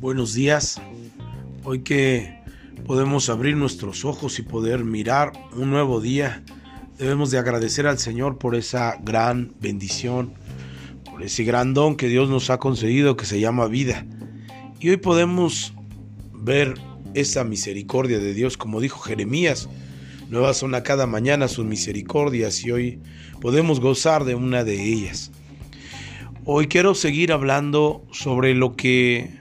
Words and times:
Buenos 0.00 0.32
días. 0.32 0.80
Hoy 1.62 1.80
que 1.80 2.40
podemos 2.86 3.28
abrir 3.28 3.54
nuestros 3.54 4.06
ojos 4.06 4.38
y 4.38 4.42
poder 4.42 4.82
mirar 4.82 5.32
un 5.54 5.68
nuevo 5.68 6.00
día, 6.00 6.42
debemos 6.96 7.30
de 7.30 7.36
agradecer 7.36 7.86
al 7.86 7.98
Señor 7.98 8.38
por 8.38 8.54
esa 8.54 8.96
gran 9.02 9.52
bendición, 9.60 10.32
por 11.04 11.22
ese 11.22 11.44
gran 11.44 11.74
don 11.74 11.96
que 11.96 12.08
Dios 12.08 12.30
nos 12.30 12.48
ha 12.48 12.56
concedido 12.56 13.18
que 13.18 13.26
se 13.26 13.40
llama 13.40 13.66
vida. 13.66 14.06
Y 14.80 14.88
hoy 14.88 14.96
podemos 14.96 15.74
ver 16.32 16.76
esa 17.12 17.44
misericordia 17.44 18.20
de 18.20 18.32
Dios, 18.32 18.56
como 18.56 18.80
dijo 18.80 19.00
Jeremías, 19.00 19.68
nuevas 20.30 20.56
son 20.56 20.74
a 20.74 20.82
cada 20.82 21.06
mañana 21.06 21.46
sus 21.46 21.66
misericordias 21.66 22.64
y 22.64 22.72
hoy 22.72 23.00
podemos 23.42 23.80
gozar 23.80 24.24
de 24.24 24.34
una 24.34 24.64
de 24.64 24.82
ellas. 24.82 25.30
Hoy 26.46 26.68
quiero 26.68 26.94
seguir 26.94 27.32
hablando 27.32 28.02
sobre 28.12 28.54
lo 28.54 28.74
que 28.76 29.39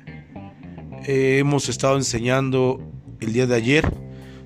hemos 1.05 1.69
estado 1.69 1.97
enseñando 1.97 2.79
el 3.19 3.33
día 3.33 3.47
de 3.47 3.55
ayer, 3.55 3.91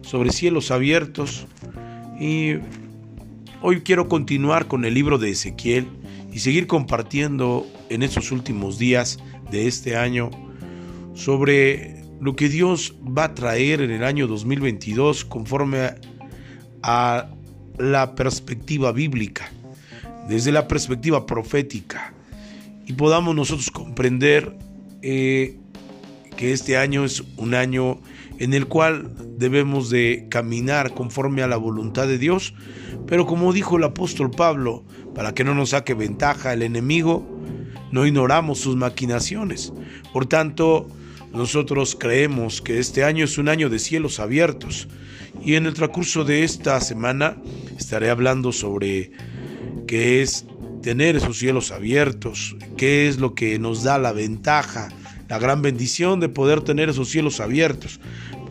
sobre 0.02 0.32
cielos 0.32 0.72
abiertos. 0.72 1.48
Y 2.20 2.56
hoy 3.62 3.82
quiero 3.82 4.08
continuar 4.08 4.68
con 4.68 4.86
el 4.86 4.94
libro 4.94 5.18
de 5.18 5.32
Ezequiel 5.32 5.88
y 6.32 6.40
seguir 6.40 6.68
compartiendo 6.68 7.68
en 7.90 8.04
estos 8.04 8.32
últimos 8.32 8.78
días 8.78 9.20
de 9.52 9.68
este 9.68 9.96
año 9.96 10.32
sobre 11.14 12.04
lo 12.20 12.36
que 12.36 12.50
Dios 12.50 12.96
va 13.06 13.26
a 13.26 13.36
traer 13.36 13.82
en 13.82 13.92
el 13.92 14.04
año 14.04 14.28
2022 14.28 15.26
conforme 15.26 15.92
a 16.82 17.30
la 17.78 18.16
perspectiva 18.16 18.92
bíblica, 18.92 19.52
desde 20.28 20.52
la 20.52 20.68
perspectiva 20.68 21.26
profética 21.26 22.14
y 22.86 22.94
podamos 22.94 23.36
nosotros 23.36 23.72
comprender 23.72 24.56
eh, 25.02 25.58
que 26.36 26.52
este 26.52 26.78
año 26.78 27.06
es 27.06 27.24
un 27.38 27.54
año 27.54 28.00
en 28.40 28.54
el 28.54 28.68
cual 28.68 29.12
debemos 29.38 29.90
de 29.90 30.28
caminar 30.30 30.94
conforme 30.94 31.44
a 31.44 31.48
la 31.48 31.58
voluntad 31.58 32.08
de 32.08 32.18
Dios, 32.18 32.54
pero 33.08 33.26
como 33.26 33.54
dijo 33.54 33.78
el 33.78 33.84
apóstol 33.84 34.32
Pablo, 34.32 34.84
para 35.14 35.34
que 35.34 35.44
no 35.44 35.54
nos 35.54 35.70
saque 35.70 35.94
ventaja 35.94 36.54
el 36.54 36.62
enemigo, 36.62 37.28
no 37.92 38.06
ignoramos 38.06 38.60
sus 38.60 38.76
maquinaciones. 38.76 39.72
Por 40.12 40.26
tanto, 40.26 40.88
nosotros 41.34 41.96
creemos 42.00 42.62
que 42.62 42.80
este 42.80 43.04
año 43.04 43.26
es 43.26 43.38
un 43.38 43.50
año 43.50 43.70
de 43.70 43.80
cielos 43.80 44.20
abiertos 44.20 44.88
y 45.44 45.56
en 45.56 45.66
el 45.66 45.74
transcurso 45.74 46.24
de 46.24 46.44
esta 46.44 46.80
semana 46.80 47.38
estaré 47.78 48.10
hablando 48.10 48.52
sobre 48.52 49.12
qué 49.88 50.22
es 50.22 50.46
tener 50.82 51.16
esos 51.16 51.40
cielos 51.40 51.72
abiertos, 51.72 52.56
qué 52.78 53.08
es 53.08 53.18
lo 53.20 53.34
que 53.34 53.58
nos 53.58 53.84
da 53.84 53.98
la 53.98 54.12
ventaja, 54.12 54.90
la 55.34 55.40
gran 55.40 55.64
bendición 55.64 56.20
de 56.20 56.30
poder 56.30 56.62
tener 56.62 56.90
esos 56.90 57.10
cielos 57.10 57.40
abiertos. 57.40 58.00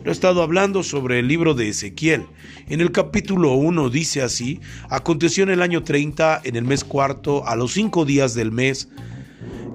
He 0.03 0.11
estado 0.11 0.43
hablando 0.43 0.83
sobre 0.83 1.19
el 1.19 1.29
libro 1.29 1.53
de 1.53 1.69
Ezequiel. 1.69 2.25
En 2.67 2.81
el 2.81 2.91
capítulo 2.91 3.53
1 3.53 3.89
dice 3.89 4.21
así, 4.21 4.59
aconteció 4.89 5.45
en 5.45 5.51
el 5.51 5.61
año 5.61 5.83
30, 5.83 6.41
en 6.43 6.57
el 6.57 6.65
mes 6.65 6.83
cuarto, 6.83 7.47
a 7.47 7.55
los 7.55 7.71
cinco 7.71 8.03
días 8.03 8.33
del 8.33 8.51
mes, 8.51 8.89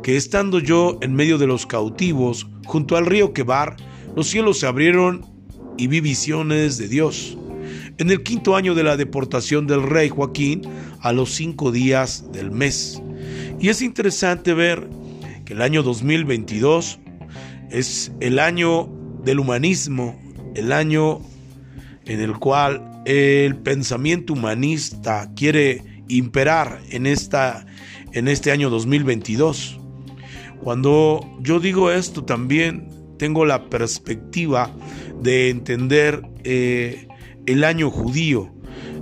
que 0.02 0.18
estando 0.18 0.58
yo 0.58 0.98
en 1.00 1.14
medio 1.14 1.38
de 1.38 1.46
los 1.46 1.64
cautivos, 1.64 2.46
junto 2.66 2.94
al 2.98 3.06
río 3.06 3.32
Quebar, 3.32 3.76
los 4.14 4.28
cielos 4.28 4.58
se 4.58 4.66
abrieron 4.66 5.24
y 5.78 5.86
vi 5.86 6.00
visiones 6.02 6.76
de 6.76 6.88
Dios. 6.88 7.38
En 7.96 8.10
el 8.10 8.22
quinto 8.22 8.54
año 8.54 8.74
de 8.74 8.84
la 8.84 8.98
deportación 8.98 9.66
del 9.66 9.82
rey 9.82 10.10
Joaquín, 10.10 10.60
a 11.00 11.14
los 11.14 11.30
cinco 11.30 11.72
días 11.72 12.30
del 12.32 12.50
mes. 12.50 13.00
Y 13.58 13.70
es 13.70 13.80
interesante 13.80 14.52
ver 14.52 14.86
que 15.48 15.54
el 15.54 15.62
año 15.62 15.82
2022 15.82 16.98
es 17.70 18.12
el 18.20 18.38
año 18.38 18.86
del 19.24 19.38
humanismo, 19.38 20.20
el 20.54 20.72
año 20.72 21.22
en 22.04 22.20
el 22.20 22.38
cual 22.38 23.02
el 23.06 23.56
pensamiento 23.56 24.34
humanista 24.34 25.32
quiere 25.34 25.82
imperar 26.06 26.82
en, 26.90 27.06
esta, 27.06 27.64
en 28.12 28.28
este 28.28 28.52
año 28.52 28.68
2022. 28.68 29.80
Cuando 30.62 31.38
yo 31.40 31.60
digo 31.60 31.90
esto 31.90 32.24
también 32.24 32.90
tengo 33.18 33.46
la 33.46 33.70
perspectiva 33.70 34.70
de 35.22 35.48
entender 35.48 36.28
eh, 36.44 37.08
el 37.46 37.64
año 37.64 37.90
judío. 37.90 38.52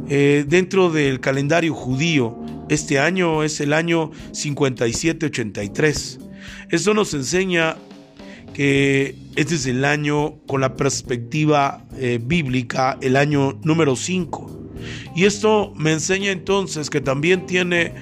Eh, 0.09 0.45
dentro 0.47 0.91
del 0.91 1.19
calendario 1.19 1.75
judío, 1.75 2.39
este 2.69 3.01
año 3.01 3.43
es 3.43 3.61
el 3.61 3.73
año 3.73 4.12
5783. 4.31 6.21
Esto 6.71 6.94
nos 6.94 7.15
enseña 7.15 7.77
que 8.53 9.15
este 9.37 9.54
es 9.54 9.66
el 9.66 9.84
año 9.84 10.38
con 10.47 10.60
la 10.60 10.75
perspectiva 10.75 11.84
eh, 11.97 12.19
bíblica, 12.21 12.99
el 13.03 13.16
año 13.16 13.59
número 13.62 13.94
5. 13.94 14.71
Y 15.15 15.26
esto 15.26 15.72
me 15.76 15.93
enseña 15.93 16.32
entonces 16.32 16.91
que 16.91 17.00
también 17.00 17.47
tiene 17.47 17.94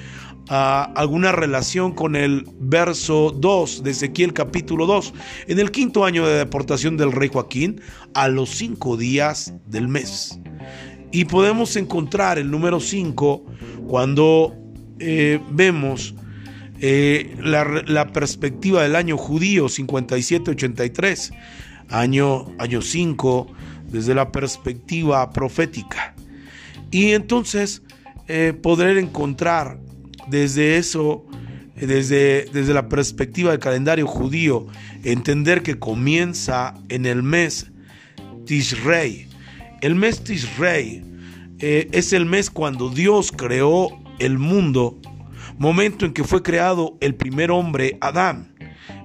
ah, 0.49 0.91
alguna 0.97 1.33
relación 1.33 1.93
con 1.93 2.17
el 2.17 2.47
verso 2.59 3.37
2 3.37 3.83
de 3.83 3.91
Ezequiel 3.91 4.33
capítulo 4.33 4.87
2. 4.87 5.13
En 5.49 5.59
el 5.59 5.71
quinto 5.71 6.05
año 6.05 6.27
de 6.27 6.39
deportación 6.39 6.97
del 6.97 7.13
rey 7.13 7.29
Joaquín, 7.31 7.83
a 8.15 8.29
los 8.29 8.49
cinco 8.49 8.97
días 8.97 9.53
del 9.67 9.89
mes. 9.89 10.39
Y 11.13 11.27
podemos 11.27 11.77
encontrar 11.77 12.39
el 12.39 12.51
número 12.51 12.81
5 12.81 13.45
cuando 13.87 14.55
eh, 15.01 15.39
vemos 15.51 16.15
eh, 16.81 17.37
la, 17.41 18.13
perspectiva 18.13 18.83
del 18.83 18.97
año 18.97 19.17
judío 19.17 19.67
57-83, 19.67 21.33
año 21.89 22.83
5, 22.83 23.47
desde 23.91 24.15
la 24.15 24.33
perspectiva 24.33 25.31
profética. 25.31 26.15
Y 26.91 27.13
entonces 27.13 27.83
eh, 28.29 28.53
poder 28.61 28.99
encontrar 28.99 29.79
desde 30.29 30.77
eso, 30.77 31.25
desde, 31.77 32.47
desde 32.53 32.75
la 32.75 32.89
perspectiva 32.89 33.51
del 33.51 33.61
calendario 33.61 34.07
judío, 34.07 34.67
entender 35.03 35.63
que 35.63 35.79
comienza 35.79 36.75
en 36.89 37.07
el 37.07 37.23
mes 37.23 37.71
Tishrei, 38.47 39.29
el 39.81 39.95
mes 39.95 40.25
Tishrei 40.25 41.03
eh, 41.59 41.89
es 41.93 42.13
el 42.13 42.27
mes 42.27 42.51
cuando 42.51 42.89
Dios 42.89 43.31
creó 43.31 43.89
el 44.19 44.39
mundo, 44.39 44.99
momento 45.59 46.05
en 46.07 46.13
que 46.13 46.25
fue 46.25 46.43
creado 46.43 46.97
el 47.01 47.15
primer 47.15 47.51
hombre, 47.51 47.99
Adán. 48.01 48.55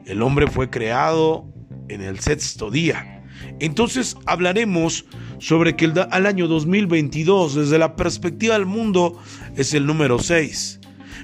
El 0.06 0.22
hombre 0.22 0.48
fue 0.48 0.70
creado 0.70 1.48
en 1.88 2.02
el 2.02 2.20
sexto 2.20 2.72
día. 2.72 3.24
Entonces 3.60 4.16
hablaremos 4.26 5.06
sobre 5.40 5.76
que 5.76 5.86
el, 5.86 5.94
al 6.12 6.26
año 6.26 6.48
2022, 6.48 7.56
desde 7.56 7.78
la 7.78 7.96
perspectiva 7.96 8.56
del 8.56 8.66
mundo, 8.66 9.20
es 9.56 9.74
el 9.74 9.86
número 9.86 10.20
6. 10.20 10.80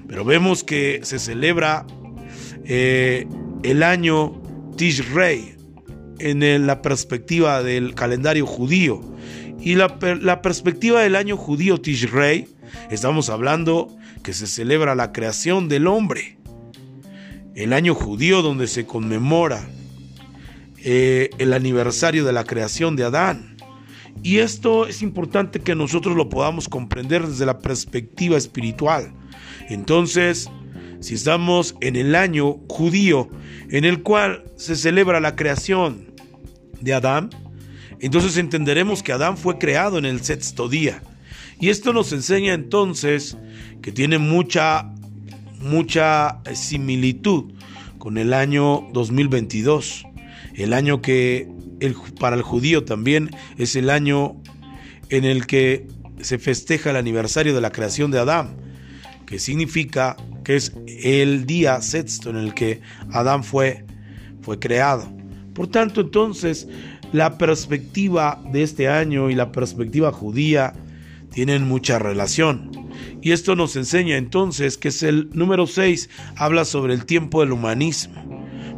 Pero 0.07 0.23
vemos 0.23 0.63
que 0.63 0.99
se 1.03 1.19
celebra 1.19 1.85
eh, 2.65 3.27
el 3.63 3.83
año 3.83 4.41
Tishrei 4.75 5.55
en 6.19 6.67
la 6.67 6.81
perspectiva 6.81 7.63
del 7.63 7.93
calendario 7.95 8.45
judío. 8.45 9.01
Y 9.59 9.75
la, 9.75 9.97
perspectiva 10.41 11.01
del 11.01 11.15
año 11.15 11.37
judío 11.37 11.79
Tishrei, 11.79 12.47
estamos 12.91 13.29
hablando 13.29 13.95
que 14.25 14.33
se 14.33 14.47
celebra 14.47 14.95
la 14.95 15.11
creación 15.11 15.69
del 15.69 15.85
hombre. 15.85 16.39
El 17.53 17.73
año 17.73 17.93
judío 17.93 18.41
donde 18.41 18.65
se 18.65 18.87
conmemora 18.87 19.69
eh, 20.83 21.29
el 21.37 21.53
aniversario 21.53 22.25
de 22.25 22.33
la 22.33 22.43
creación 22.43 22.95
de 22.95 23.03
Adán. 23.03 23.55
Y 24.23 24.39
esto 24.39 24.87
es 24.87 25.03
importante 25.03 25.59
que 25.59 25.75
nosotros 25.75 26.15
lo 26.17 26.27
podamos 26.27 26.67
comprender 26.67 27.27
desde 27.27 27.45
la 27.45 27.59
perspectiva 27.59 28.35
espiritual. 28.35 29.13
Entonces, 29.69 30.49
si 31.01 31.13
estamos 31.13 31.75
en 31.81 31.95
el 31.95 32.15
año 32.15 32.53
judío 32.67 33.29
en 33.69 33.85
el 33.85 34.01
cual 34.01 34.43
se 34.55 34.75
celebra 34.75 35.19
la 35.19 35.35
creación 35.35 36.15
de 36.81 36.95
Adán, 36.95 37.29
entonces 37.99 38.37
entenderemos 38.37 39.03
que 39.03 39.11
Adán 39.11 39.37
fue 39.37 39.59
creado 39.59 39.99
en 39.99 40.05
el 40.05 40.21
sexto 40.21 40.67
día. 40.67 41.03
Y 41.59 41.69
esto 41.69 41.93
nos 41.93 42.11
enseña 42.11 42.53
entonces 42.53 43.37
que 43.81 43.91
tiene 43.91 44.17
mucha, 44.17 44.91
mucha 45.59 46.41
similitud 46.53 47.53
con 47.97 48.17
el 48.17 48.33
año 48.33 48.87
2022. 48.93 50.05
El 50.55 50.73
año 50.73 51.01
que 51.01 51.49
para 52.19 52.35
el 52.35 52.41
judío 52.41 52.83
también 52.83 53.29
es 53.57 53.75
el 53.75 53.89
año 53.89 54.41
en 55.09 55.25
el 55.25 55.45
que 55.45 55.87
se 56.21 56.39
festeja 56.39 56.89
el 56.89 56.95
aniversario 56.95 57.53
de 57.53 57.61
la 57.61 57.71
creación 57.71 58.11
de 58.11 58.19
Adán, 58.19 58.55
que 59.25 59.39
significa 59.39 60.17
que 60.43 60.55
es 60.55 60.73
el 60.87 61.45
día 61.45 61.81
sexto 61.81 62.29
en 62.29 62.37
el 62.37 62.53
que 62.53 62.81
Adán 63.11 63.43
fue, 63.43 63.85
fue 64.41 64.59
creado. 64.59 65.11
Por 65.53 65.67
tanto, 65.67 66.01
entonces, 66.01 66.67
la 67.11 67.37
perspectiva 67.37 68.41
de 68.51 68.63
este 68.63 68.87
año 68.87 69.29
y 69.29 69.35
la 69.35 69.51
perspectiva 69.51 70.11
judía 70.11 70.73
tienen 71.35 71.67
mucha 71.67 71.99
relación. 71.99 72.71
Y 73.21 73.33
esto 73.33 73.57
nos 73.57 73.75
enseña 73.75 74.15
entonces 74.15 74.77
que 74.77 74.87
es 74.87 75.03
el 75.03 75.29
número 75.33 75.67
6, 75.67 76.09
habla 76.37 76.63
sobre 76.63 76.93
el 76.93 77.05
tiempo 77.05 77.41
del 77.41 77.51
humanismo. 77.51 78.23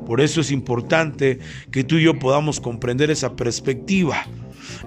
Por 0.08 0.22
eso 0.22 0.42
es 0.42 0.52
importante 0.52 1.38
que 1.72 1.84
tú 1.84 1.98
y 1.98 2.04
yo 2.04 2.18
podamos 2.18 2.60
comprender 2.60 3.12
esa 3.12 3.36
perspectiva. 3.36 4.26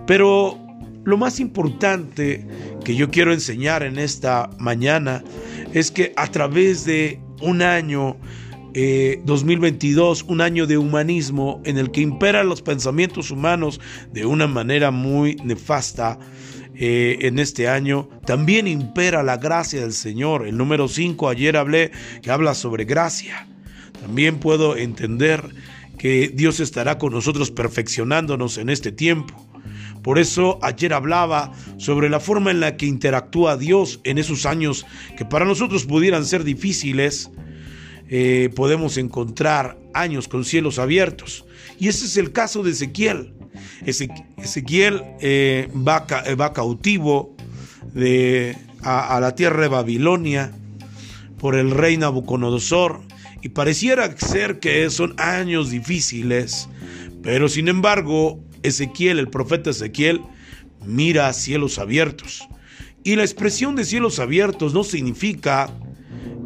Pero 0.05 0.59
lo 1.05 1.17
más 1.17 1.39
importante 1.39 2.45
que 2.85 2.97
yo 2.97 3.09
quiero 3.11 3.33
enseñar 3.33 3.85
en 3.85 3.99
esta 4.01 4.51
mañana 4.59 5.23
es 5.73 5.93
que 5.93 6.13
a 6.17 6.27
través 6.27 6.85
de 6.85 7.21
un 7.41 7.63
año 7.63 8.17
2022, 9.25 10.23
eh, 10.23 10.25
un 10.27 10.41
año 10.41 10.67
de 10.67 10.77
humanismo 10.77 11.61
en 11.65 11.79
el 11.79 11.93
que 11.93 12.01
imperan 12.01 12.49
los 12.49 12.63
pensamientos 12.63 13.31
humanos 13.31 13.81
de 14.13 14.27
una 14.27 14.49
manera 14.49 14.91
muy 14.91 15.37
nefasta, 15.37 16.19
eh, 16.75 17.19
en 17.23 17.39
este 17.39 17.69
año, 17.69 18.09
también 18.27 18.67
impera 18.67 19.23
la 19.23 19.37
gracia 19.37 19.81
del 19.81 19.93
Señor. 19.93 20.47
El 20.47 20.57
número 20.57 20.89
5, 20.89 21.29
ayer 21.29 21.57
hablé 21.57 21.91
que 22.23 22.31
habla 22.31 22.55
sobre 22.55 22.85
gracia. 22.85 23.47
También 24.01 24.39
puedo 24.39 24.77
entender 24.77 25.45
que 25.99 26.29
Dios 26.33 26.61
estará 26.61 26.97
con 26.99 27.13
nosotros 27.13 27.51
perfeccionándonos 27.51 28.57
en 28.57 28.71
este 28.71 28.93
tiempo. 28.93 29.35
Por 30.03 30.19
eso 30.19 30.59
ayer 30.63 30.95
hablaba 30.95 31.53
sobre 31.77 32.09
la 32.09 32.21
forma 32.21 32.51
en 32.51 32.61
la 32.61 32.77
que 32.77 32.87
interactúa 32.87 33.57
Dios 33.57 34.01
en 34.05 34.17
esos 34.17 34.47
años 34.47 34.87
que 35.19 35.27
para 35.27 35.45
nosotros 35.45 35.85
pudieran 35.85 36.25
ser 36.25 36.45
difíciles. 36.45 37.31
Eh, 38.09 38.51
podemos 38.57 38.97
encontrar 38.97 39.79
años 39.93 40.27
con 40.27 40.45
cielos 40.45 40.79
abiertos. 40.79 41.45
Y 41.79 41.89
ese 41.89 42.07
es 42.07 42.17
el 42.17 42.33
caso 42.33 42.63
de 42.63 42.71
Ezequiel. 42.71 43.35
Ezequiel 43.85 45.03
eh, 45.21 45.69
va, 45.75 46.07
eh, 46.27 46.35
va, 46.35 46.53
cautivo 46.53 47.35
de, 47.95 48.57
a, 48.83 49.17
a, 49.17 49.21
la 49.21 49.35
tierra 49.35 49.63
de 49.63 49.69
Babilonia 49.69 50.53
por 51.39 51.57
el 51.57 51.71
rey 51.71 51.97
Nabucodonosor 51.97 53.01
y 53.43 53.51
pareciera 53.51 54.17
ser 54.17 54.61
que 54.61 54.89
son 54.91 55.15
años 55.19 55.71
difíciles, 55.71 56.69
pero 57.23 57.49
sin 57.49 57.69
embargo 57.69 58.39
Ezequiel, 58.63 59.19
el 59.19 59.29
profeta 59.29 59.71
Ezequiel, 59.71 60.21
mira 60.85 61.29
a 61.29 61.33
cielos 61.33 61.79
abiertos. 61.79 62.47
Y 63.03 63.17
la 63.17 63.23
expresión 63.23 63.77
de 63.77 63.85
cielos 63.85 64.19
abiertos 64.19 64.75
no 64.75 64.85
significa 64.85 65.71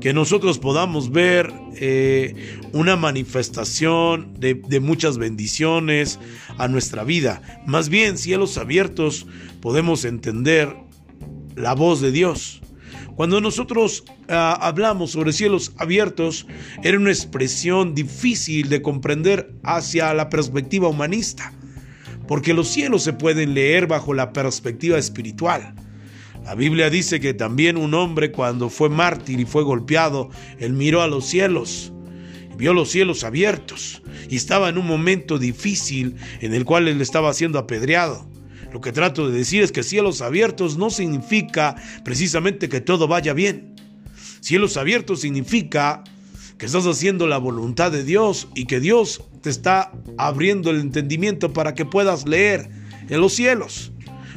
que 0.00 0.12
nosotros 0.12 0.58
podamos 0.58 1.10
ver 1.10 1.52
eh, 1.76 2.60
una 2.72 2.96
manifestación 2.96 4.34
de, 4.38 4.80
muchas 4.80 5.18
bendiciones 5.18 6.18
a 6.58 6.68
nuestra 6.68 7.04
vida. 7.04 7.42
Más 7.66 7.88
bien, 7.88 8.18
cielos 8.18 8.58
abiertos, 8.58 9.26
podemos 9.60 10.04
entender 10.04 10.76
la 11.56 11.74
voz 11.74 12.00
de 12.00 12.10
Dios. 12.10 12.60
Cuando 13.16 13.40
nosotros 13.40 14.04
ah, 14.28 14.58
hablamos 14.60 15.12
sobre 15.12 15.32
cielos 15.32 15.72
abiertos, 15.78 16.46
era 16.82 16.98
una 16.98 17.10
expresión 17.10 17.94
difícil 17.94 18.68
de 18.68 18.82
comprender 18.82 19.54
hacia 19.62 20.12
la 20.14 20.28
perspectiva 20.28 20.88
humanista, 20.88 21.52
porque 22.26 22.54
los 22.54 22.68
cielos 22.68 23.04
se 23.04 23.12
pueden 23.12 23.54
leer 23.54 23.86
bajo 23.86 24.14
la 24.14 24.32
perspectiva 24.32 24.98
espiritual. 24.98 25.74
La 26.44 26.54
Biblia 26.54 26.90
dice 26.90 27.20
que 27.20 27.32
también 27.32 27.78
un 27.78 27.94
hombre 27.94 28.30
cuando 28.30 28.68
fue 28.68 28.90
mártir 28.90 29.40
y 29.40 29.46
fue 29.46 29.62
golpeado, 29.62 30.28
él 30.58 30.74
miró 30.74 31.00
a 31.00 31.08
los 31.08 31.24
cielos, 31.24 31.90
vio 32.58 32.74
los 32.74 32.90
cielos 32.90 33.24
abiertos 33.24 34.02
y 34.28 34.36
estaba 34.36 34.68
en 34.68 34.76
un 34.76 34.86
momento 34.86 35.38
difícil 35.38 36.16
en 36.40 36.52
el 36.52 36.66
cual 36.66 36.86
él 36.86 37.00
estaba 37.00 37.32
siendo 37.32 37.58
apedreado. 37.58 38.28
Lo 38.74 38.82
que 38.82 38.92
trato 38.92 39.30
de 39.30 39.38
decir 39.38 39.62
es 39.62 39.72
que 39.72 39.82
cielos 39.82 40.20
abiertos 40.20 40.76
no 40.76 40.90
significa 40.90 41.76
precisamente 42.04 42.68
que 42.68 42.82
todo 42.82 43.08
vaya 43.08 43.32
bien. 43.32 43.76
Cielos 44.40 44.76
abiertos 44.76 45.22
significa 45.22 46.04
que 46.58 46.66
estás 46.66 46.84
haciendo 46.84 47.26
la 47.26 47.38
voluntad 47.38 47.90
de 47.90 48.04
Dios 48.04 48.48
y 48.54 48.66
que 48.66 48.80
Dios 48.80 49.22
te 49.40 49.48
está 49.48 49.92
abriendo 50.18 50.70
el 50.70 50.80
entendimiento 50.80 51.54
para 51.54 51.72
que 51.72 51.86
puedas 51.86 52.28
leer 52.28 52.68
en 53.08 53.20
los 53.22 53.32
cielos. 53.32 53.93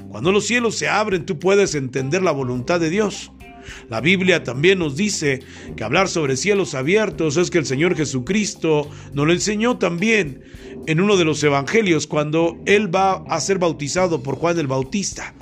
Cuando 0.09 0.31
los 0.31 0.45
cielos 0.45 0.75
se 0.75 0.87
abren, 0.87 1.25
tú 1.25 1.39
puedes 1.39 1.75
entender 1.75 2.23
la 2.23 2.31
voluntad 2.31 2.79
de 2.79 2.89
Dios. 2.89 3.31
La 3.89 4.01
Biblia 4.01 4.43
también 4.43 4.79
nos 4.79 4.95
dice 4.95 5.41
que 5.75 5.83
hablar 5.83 6.07
sobre 6.07 6.37
cielos 6.37 6.73
abiertos 6.73 7.37
es 7.37 7.49
que 7.49 7.57
el 7.57 7.65
Señor 7.65 7.95
Jesucristo 7.95 8.89
nos 9.13 9.27
lo 9.27 9.33
enseñó 9.33 9.77
también 9.77 10.41
en 10.87 11.01
uno 11.01 11.17
de 11.17 11.25
los 11.25 11.43
evangelios 11.43 12.07
cuando 12.07 12.57
Él 12.65 12.93
va 12.93 13.23
a 13.27 13.39
ser 13.41 13.59
bautizado 13.59 14.23
por 14.23 14.35
Juan 14.35 14.57
el 14.59 14.67
Bautista. 14.67 15.33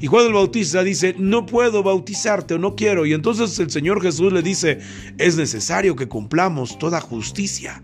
Y 0.00 0.06
Juan 0.06 0.26
el 0.26 0.32
Bautista 0.32 0.82
dice, 0.82 1.14
no 1.18 1.46
puedo 1.46 1.82
bautizarte 1.82 2.54
o 2.54 2.58
no 2.58 2.74
quiero. 2.74 3.06
Y 3.06 3.12
entonces 3.12 3.58
el 3.58 3.70
Señor 3.70 4.02
Jesús 4.02 4.32
le 4.32 4.42
dice, 4.42 4.78
es 5.18 5.36
necesario 5.36 5.94
que 5.94 6.08
cumplamos 6.08 6.78
toda 6.78 7.00
justicia. 7.00 7.82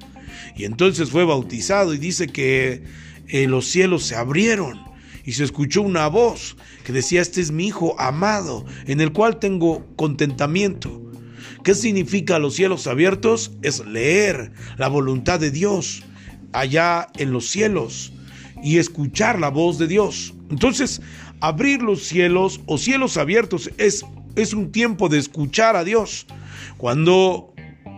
Y 0.57 0.65
entonces 0.65 1.11
fue 1.11 1.25
bautizado 1.25 1.95
y 1.95 1.99
dice 1.99 2.27
que 2.29 2.83
eh, 3.29 3.47
los 3.47 3.67
cielos 3.67 4.05
se 4.05 4.17
abrieron 4.17 4.81
y 5.29 5.33
se 5.33 5.45
escuchó 5.45 5.83
una 5.83 6.09
voz 6.09 6.57
que 6.85 6.93
decía, 6.95 7.21
este 7.21 7.43
es 7.43 7.53
mi 7.53 7.67
Hijo 7.67 8.01
amado, 8.01 8.65
en 8.87 9.03
el 9.03 9.13
cual 9.13 9.39
tengo 9.39 9.85
contentamiento. 9.95 11.03
¿Qué 11.63 11.75
significa 11.75 12.39
los 12.39 12.55
cielos 12.55 12.87
abiertos? 12.87 13.53
Es 13.61 13.85
leer 13.85 14.53
la 14.79 14.89
voluntad 14.89 15.39
de 15.39 15.51
Dios 15.51 16.03
allá 16.55 17.09
en 17.19 17.31
los 17.31 17.47
cielos 17.47 18.11
y 18.63 18.79
escuchar 18.79 19.39
la 19.39 19.51
voz 19.51 19.77
de 19.77 19.87
Dios. 19.87 20.33
Entonces, 20.49 21.03
abrir 21.41 21.83
los 21.83 22.05
cielos 22.05 22.63
o 22.65 22.79
cielos 22.79 23.19
abiertos 23.19 23.71
es, 23.77 24.07
es 24.35 24.55
un 24.55 24.73
tiempo 24.73 25.11
de 25.11 25.19
escuchar 25.19 25.77
a 25.77 25.85
Dios. 25.85 26.27
Cuando, 26.79 27.53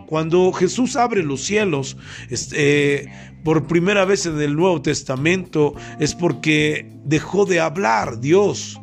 cuando 0.05 0.51
Jesús 0.51 0.97
abre 0.97 1.23
los 1.23 1.45
cielos, 1.45 1.95
este, 2.29 3.09
por 3.43 3.67
primera 3.67 4.05
vez 4.05 4.25
en 4.25 4.39
el 4.41 4.55
Nuevo 4.55 4.81
Testamento 4.81 5.73
es 5.99 6.13
porque 6.15 6.91
dejó 7.05 7.45
de 7.45 7.59
hablar 7.59 8.19
Dios. 8.19 8.79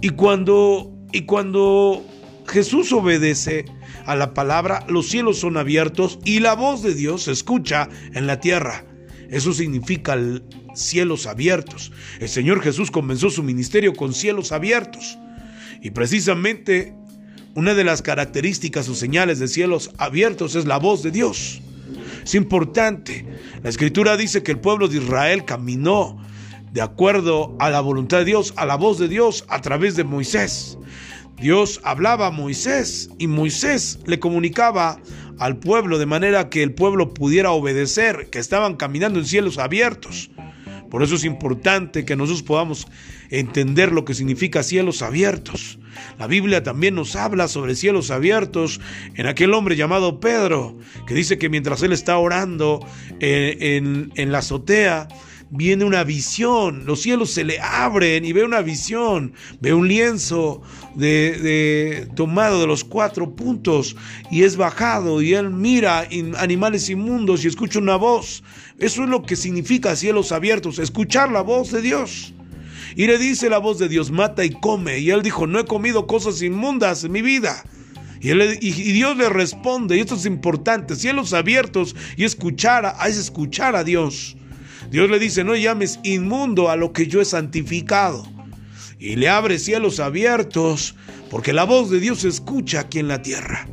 Y 0.00 0.10
cuando, 0.10 0.92
y 1.12 1.22
cuando 1.22 2.04
Jesús 2.46 2.92
obedece 2.92 3.64
a 4.06 4.16
la 4.16 4.34
palabra, 4.34 4.84
los 4.88 5.08
cielos 5.08 5.38
son 5.38 5.56
abiertos 5.56 6.18
y 6.24 6.40
la 6.40 6.54
voz 6.54 6.82
de 6.82 6.94
Dios 6.94 7.24
se 7.24 7.32
escucha 7.32 7.88
en 8.14 8.26
la 8.26 8.40
tierra. 8.40 8.84
Eso 9.28 9.52
significa 9.52 10.18
cielos 10.74 11.26
abiertos. 11.26 11.92
El 12.18 12.28
Señor 12.28 12.62
Jesús 12.62 12.90
comenzó 12.90 13.30
su 13.30 13.42
ministerio 13.42 13.92
con 13.92 14.12
cielos 14.12 14.52
abiertos. 14.52 15.18
Y 15.82 15.90
precisamente 15.90 16.94
una 17.54 17.74
de 17.74 17.84
las 17.84 18.02
características 18.02 18.88
o 18.88 18.94
señales 18.94 19.38
de 19.38 19.48
cielos 19.48 19.90
abiertos 19.98 20.54
es 20.54 20.66
la 20.66 20.78
voz 20.78 21.02
de 21.02 21.10
Dios. 21.10 21.62
Es 22.24 22.34
importante. 22.34 23.26
La 23.62 23.70
escritura 23.70 24.16
dice 24.16 24.42
que 24.42 24.52
el 24.52 24.58
pueblo 24.58 24.88
de 24.88 24.98
Israel 24.98 25.44
caminó 25.44 26.18
de 26.72 26.82
acuerdo 26.82 27.56
a 27.58 27.70
la 27.70 27.80
voluntad 27.80 28.18
de 28.18 28.24
Dios, 28.24 28.54
a 28.56 28.66
la 28.66 28.76
voz 28.76 28.98
de 28.98 29.08
Dios 29.08 29.44
a 29.48 29.60
través 29.60 29.96
de 29.96 30.04
Moisés. 30.04 30.78
Dios 31.40 31.80
hablaba 31.84 32.26
a 32.26 32.30
Moisés 32.30 33.10
y 33.18 33.26
Moisés 33.26 33.98
le 34.04 34.20
comunicaba 34.20 35.00
al 35.38 35.56
pueblo 35.56 35.98
de 35.98 36.06
manera 36.06 36.50
que 36.50 36.62
el 36.62 36.74
pueblo 36.74 37.14
pudiera 37.14 37.50
obedecer, 37.52 38.28
que 38.30 38.38
estaban 38.38 38.76
caminando 38.76 39.18
en 39.18 39.24
cielos 39.24 39.56
abiertos. 39.56 40.30
Por 40.90 41.02
eso 41.02 41.14
es 41.14 41.24
importante 41.24 42.04
que 42.04 42.14
nosotros 42.14 42.42
podamos 42.42 42.86
entender 43.30 43.92
lo 43.92 44.04
que 44.04 44.14
significa 44.14 44.62
cielos 44.62 45.02
abiertos. 45.02 45.78
La 46.18 46.26
Biblia 46.26 46.62
también 46.62 46.94
nos 46.94 47.16
habla 47.16 47.48
sobre 47.48 47.74
cielos 47.74 48.10
abiertos 48.10 48.80
en 49.14 49.26
aquel 49.26 49.54
hombre 49.54 49.76
llamado 49.76 50.20
Pedro, 50.20 50.76
que 51.06 51.14
dice 51.14 51.38
que 51.38 51.48
mientras 51.48 51.82
él 51.82 51.92
está 51.92 52.18
orando 52.18 52.86
eh, 53.20 53.56
en, 53.60 54.12
en 54.16 54.32
la 54.32 54.38
azotea, 54.38 55.08
viene 55.50 55.84
una 55.84 56.04
visión, 56.04 56.84
los 56.86 57.02
cielos 57.02 57.32
se 57.32 57.44
le 57.44 57.58
abren 57.60 58.24
y 58.24 58.32
ve 58.32 58.44
una 58.44 58.62
visión, 58.62 59.34
ve 59.60 59.74
un 59.74 59.88
lienzo 59.88 60.62
de, 60.94 62.08
tomado 62.14 62.60
de 62.60 62.66
los 62.66 62.84
cuatro 62.84 63.34
puntos 63.34 63.96
y 64.30 64.44
es 64.44 64.56
bajado 64.56 65.20
y 65.20 65.34
él 65.34 65.50
mira 65.50 66.06
animales 66.38 66.88
inmundos 66.88 67.44
y 67.44 67.48
escucha 67.48 67.80
una 67.80 67.96
voz. 67.96 68.42
Eso 68.78 69.02
es 69.02 69.10
lo 69.10 69.22
que 69.22 69.36
significa 69.36 69.96
cielos 69.96 70.32
abiertos, 70.32 70.78
escuchar 70.78 71.30
la 71.30 71.42
voz 71.42 71.70
de 71.72 71.82
Dios. 71.82 72.32
Y 72.96 73.06
le 73.06 73.18
dice 73.18 73.50
la 73.50 73.58
voz 73.58 73.78
de 73.78 73.88
Dios, 73.88 74.10
mata 74.10 74.44
y 74.44 74.50
come. 74.50 74.98
Y 74.98 75.10
él 75.10 75.22
dijo, 75.22 75.46
no 75.46 75.58
he 75.58 75.64
comido 75.64 76.06
cosas 76.06 76.42
inmundas 76.42 77.04
en 77.04 77.12
mi 77.12 77.22
vida. 77.22 77.62
Y, 78.20 78.32
Dios 78.92 79.16
le 79.16 79.30
responde, 79.30 79.96
y 79.96 80.00
esto 80.00 80.14
es 80.14 80.26
importante, 80.26 80.94
cielos 80.94 81.32
abiertos 81.32 81.96
y 82.16 82.24
escuchar, 82.24 82.94
es 83.06 83.16
escuchar 83.16 83.74
a 83.76 83.84
Dios. 83.84 84.36
Dios 84.90 85.08
le 85.08 85.18
dice, 85.18 85.42
no 85.42 85.56
llames 85.56 86.00
inmundo 86.02 86.68
a 86.68 86.76
lo 86.76 86.92
que 86.92 87.06
yo 87.06 87.22
he 87.22 87.24
santificado. 87.24 88.26
Y 88.98 89.16
le 89.16 89.30
abre 89.30 89.58
cielos 89.58 90.00
abiertos, 90.00 90.96
porque 91.30 91.54
la 91.54 91.64
voz 91.64 91.90
de 91.90 92.00
Dios 92.00 92.20
se 92.20 92.28
escucha 92.28 92.80
aquí 92.80 92.98
en 92.98 93.08
la 93.08 93.22
tierra. 93.22 93.66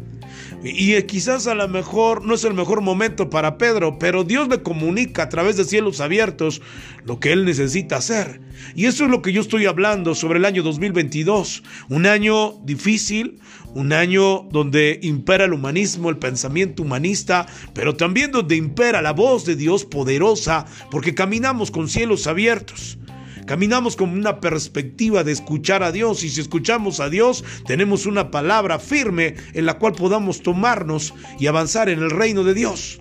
Y 0.64 1.00
quizás 1.04 1.46
a 1.46 1.54
lo 1.54 1.68
mejor 1.68 2.26
no 2.26 2.34
es 2.34 2.44
el 2.44 2.56
mejor 2.56 2.82
momento 2.82 3.30
para 3.30 3.58
Pedro, 3.58 4.00
pero 4.00 4.24
Dios 4.24 4.48
le 4.48 4.64
comunica 4.64 5.24
a 5.24 5.30
través 5.30 5.56
de 5.56 5.64
cielos 5.64 6.02
abiertos 6.02 6.62
lo 7.06 7.20
que 7.20 7.32
él 7.32 7.46
necesita 7.46 7.98
hacer. 7.98 8.42
Y 8.76 8.86
eso 8.86 9.06
es 9.06 9.12
lo 9.12 9.22
que 9.22 9.32
yo 9.32 9.42
estoy 9.42 9.68
hablando 9.68 10.16
sobre 10.16 10.40
el 10.40 10.46
año 10.46 10.64
2022. 10.64 11.64
Un 11.90 12.08
año 12.08 12.54
difícil, 12.64 13.40
un 13.76 13.94
año 13.94 14.48
donde 14.52 15.00
impera 15.04 15.46
el 15.46 15.54
humanismo, 15.54 16.10
el 16.10 16.18
pensamiento 16.18 16.82
humanista, 16.82 17.46
pero 17.74 17.96
también 17.96 18.32
donde 18.32 18.56
impera 18.56 19.04
la 19.04 19.14
voz 19.14 19.46
de 19.46 19.56
Dios 19.56 19.86
poderosa, 19.86 20.66
porque 20.90 21.14
caminamos 21.14 21.70
con 21.70 21.88
cielos 21.88 22.26
abiertos. 22.26 22.98
Caminamos 23.48 23.96
con 23.96 24.10
una 24.10 24.42
perspectiva 24.42 25.24
de 25.24 25.32
escuchar 25.32 25.82
a 25.82 25.94
Dios 25.94 26.22
y 26.26 26.30
si 26.30 26.42
escuchamos 26.42 27.00
a 27.00 27.10
Dios 27.10 27.46
tenemos 27.66 28.06
una 28.06 28.30
palabra 28.30 28.78
firme 28.78 29.36
en 29.54 29.66
la 29.66 29.76
cual 29.76 29.94
podamos 29.94 30.44
tomarnos 30.44 31.14
y 31.40 31.48
avanzar 31.48 31.88
en 31.88 32.00
el 32.00 32.12
reino 32.12 32.44
de 32.44 32.54
Dios. 32.54 33.00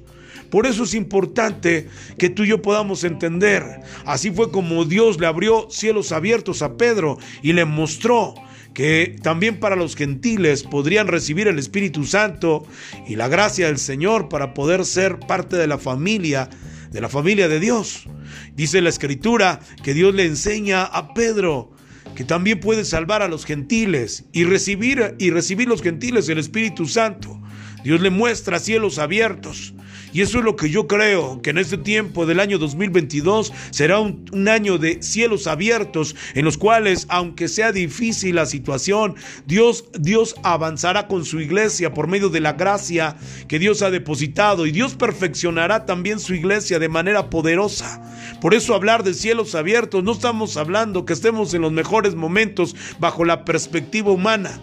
Por 0.48 0.66
eso 0.66 0.84
es 0.84 0.94
importante 0.94 1.88
que 2.16 2.30
tú 2.30 2.44
y 2.44 2.48
yo 2.50 2.62
podamos 2.62 3.02
entender. 3.02 3.80
Así 4.04 4.30
fue 4.30 4.52
como 4.52 4.84
Dios 4.84 5.18
le 5.18 5.26
abrió 5.26 5.66
cielos 5.68 6.12
abiertos 6.12 6.62
a 6.62 6.76
Pedro 6.76 7.18
y 7.42 7.52
le 7.52 7.64
mostró 7.64 8.34
que 8.72 9.16
también 9.22 9.58
para 9.58 9.74
los 9.74 9.96
gentiles 9.96 10.62
podrían 10.62 11.08
recibir 11.08 11.48
el 11.48 11.58
Espíritu 11.58 12.04
Santo 12.04 12.64
y 13.08 13.16
la 13.16 13.26
gracia 13.26 13.66
del 13.66 13.78
Señor 13.78 14.28
para 14.28 14.54
poder 14.54 14.84
ser 14.84 15.18
parte 15.18 15.56
de 15.56 15.66
la 15.66 15.78
familia, 15.78 16.48
de 16.90 17.00
la 17.00 17.08
familia 17.08 17.48
de 17.48 17.60
Dios. 17.60 18.08
Dice 18.54 18.80
la 18.80 18.88
escritura 18.88 19.60
que 19.82 19.94
Dios 19.94 20.14
le 20.14 20.24
enseña 20.24 20.84
a 20.84 21.14
Pedro 21.14 21.72
que 22.14 22.24
también 22.24 22.60
puede 22.60 22.84
salvar 22.84 23.22
a 23.22 23.28
los 23.28 23.44
gentiles 23.44 24.24
y 24.32 24.44
recibir 24.44 25.14
y 25.18 25.30
recibir 25.30 25.68
los 25.68 25.82
gentiles 25.82 26.28
el 26.28 26.38
Espíritu 26.38 26.86
Santo. 26.86 27.40
Dios 27.84 28.00
le 28.00 28.10
muestra 28.10 28.58
cielos 28.58 28.98
abiertos. 28.98 29.74
Y 30.16 30.22
eso 30.22 30.38
es 30.38 30.46
lo 30.46 30.56
que 30.56 30.70
yo 30.70 30.86
creo, 30.86 31.42
que 31.42 31.50
en 31.50 31.58
este 31.58 31.76
tiempo 31.76 32.24
del 32.24 32.40
año 32.40 32.56
2022 32.56 33.52
será 33.68 34.00
un, 34.00 34.48
año 34.48 34.78
de 34.78 35.02
cielos 35.02 35.46
abiertos 35.46 36.16
en 36.32 36.46
los 36.46 36.56
cuales, 36.56 37.04
aunque 37.10 37.48
sea 37.48 37.70
difícil 37.70 38.36
la 38.36 38.46
situación, 38.46 39.14
Dios, 39.44 39.84
Dios 40.00 40.34
avanzará 40.42 41.06
con 41.06 41.26
su 41.26 41.38
iglesia 41.38 41.92
por 41.92 42.06
medio 42.06 42.30
de 42.30 42.40
la 42.40 42.54
gracia 42.54 43.18
que 43.46 43.58
Dios 43.58 43.82
ha 43.82 43.90
depositado 43.90 44.64
y 44.64 44.72
Dios 44.72 44.94
perfeccionará 44.94 45.84
también 45.84 46.18
su 46.18 46.32
iglesia 46.32 46.78
de 46.78 46.88
manera 46.88 47.28
poderosa. 47.28 48.00
Por 48.40 48.54
eso 48.54 48.74
hablar 48.74 49.04
de 49.04 49.12
cielos 49.12 49.54
abiertos 49.54 50.02
no 50.02 50.12
estamos 50.12 50.56
hablando 50.56 51.04
que 51.04 51.12
estemos 51.12 51.52
en 51.52 51.60
los 51.60 51.72
mejores 51.72 52.14
momentos 52.14 52.74
bajo 52.98 53.26
la 53.26 53.44
perspectiva 53.44 54.12
humana 54.12 54.62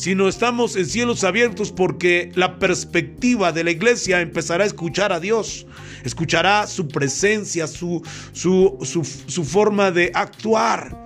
sino 0.00 0.28
estamos 0.28 0.76
en 0.76 0.86
cielos 0.86 1.24
abiertos 1.24 1.72
porque 1.72 2.32
la 2.34 2.58
perspectiva 2.58 3.52
de 3.52 3.64
la 3.64 3.70
iglesia 3.70 4.22
empezará 4.22 4.64
a 4.64 4.66
escuchar 4.66 5.12
a 5.12 5.20
Dios, 5.20 5.66
escuchará 6.04 6.66
su 6.66 6.88
presencia, 6.88 7.66
su, 7.66 8.02
su, 8.32 8.78
su, 8.80 9.04
su 9.04 9.44
forma 9.44 9.90
de 9.90 10.10
actuar. 10.14 10.96